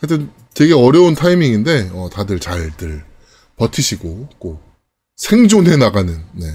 하여튼 0.00 0.30
되게 0.54 0.72
어려운 0.72 1.14
타이밍인데, 1.14 1.90
어, 1.92 2.08
다들 2.10 2.40
잘들 2.40 3.04
버티시고, 3.56 4.28
꼭 4.38 4.62
생존해 5.16 5.76
나가는, 5.76 6.24
네. 6.34 6.46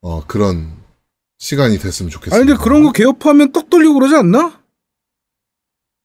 어, 0.00 0.24
그런 0.26 0.72
시간이 1.38 1.78
됐으면 1.78 2.10
좋겠습니다. 2.10 2.36
아니 2.36 2.46
근데 2.46 2.62
그런 2.62 2.82
거 2.82 2.92
개업하면 2.92 3.52
떡 3.52 3.70
돌리고 3.70 3.94
그러지 3.94 4.14
않나? 4.14 4.62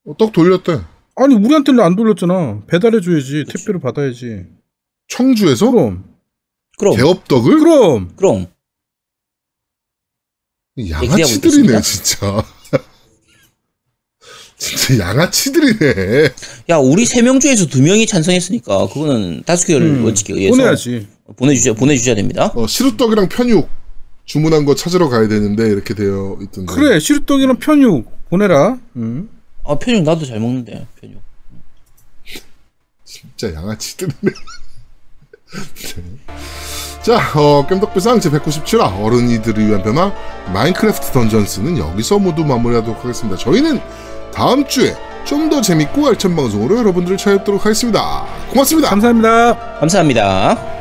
어, 0.05 0.17
떡 0.17 0.31
돌렸대. 0.31 0.81
아니 1.17 1.35
우리한테는 1.35 1.83
안 1.83 1.95
돌렸잖아. 1.95 2.63
배달해 2.67 2.99
줘야지. 3.01 3.45
택배로 3.49 3.79
받아야지. 3.79 4.45
청주에서 5.07 5.71
그럼. 5.71 6.15
그럼, 6.77 6.95
개업떡을? 6.95 7.59
그럼. 7.59 8.15
그럼. 8.15 8.47
양아치들이네, 10.77 11.77
있겠습니다. 11.77 11.81
진짜. 11.81 12.43
진짜 14.57 14.97
양아치들이네. 15.09 16.29
야, 16.69 16.77
우리 16.77 17.05
세 17.05 17.21
명 17.21 17.39
중에서 17.39 17.65
두 17.67 17.81
명이 17.81 18.05
찬성했으니까 18.07 18.87
그거는 18.87 19.43
다수 19.45 19.67
결 19.67 19.81
음, 19.81 20.05
원칙에 20.05 20.33
의해서 20.33 20.55
보내야지. 20.55 21.07
보내주셔 21.35 21.73
보내주셔야 21.73 22.15
됩니다. 22.15 22.51
어, 22.55 22.65
시루떡이랑 22.67 23.27
편육 23.29 23.67
주문한 24.25 24.65
거 24.65 24.73
찾으러 24.75 25.09
가야 25.09 25.27
되는데 25.27 25.67
이렇게 25.67 25.93
되어 25.93 26.37
있던데. 26.41 26.73
그래 26.73 26.99
시루떡이랑 26.99 27.57
편육 27.57 28.09
보내라. 28.29 28.77
응. 28.97 29.29
아, 29.65 29.75
편육 29.75 30.03
나도 30.03 30.25
잘 30.25 30.39
먹는데 30.39 30.85
편육. 31.01 31.21
진짜 33.03 33.53
양아치들이네. 33.53 34.15
네. 34.21 34.31
자, 37.03 37.17
어, 37.39 37.65
깸덕비상 37.67 38.19
제 38.21 38.29
197화 38.31 39.03
어른이들을 39.03 39.67
위한 39.67 39.83
변화 39.83 40.11
마인크래프트 40.53 41.11
던전스는 41.11 41.77
여기서 41.77 42.17
모두 42.19 42.43
마무리하도록 42.43 43.03
하겠습니다. 43.03 43.37
저희는 43.37 43.79
다음 44.36 44.65
주에 44.67 44.95
좀 45.25 45.49
더 45.49 45.61
재밌고 45.61 46.07
알찬 46.07 46.36
방송으로 46.36 46.77
여러분들을 46.77 47.17
찾아뵙도록 47.17 47.65
하겠습니다. 47.65 48.25
고맙습니다. 48.51 48.89
감사합니다. 48.89 49.55
감사합니다. 49.79 50.74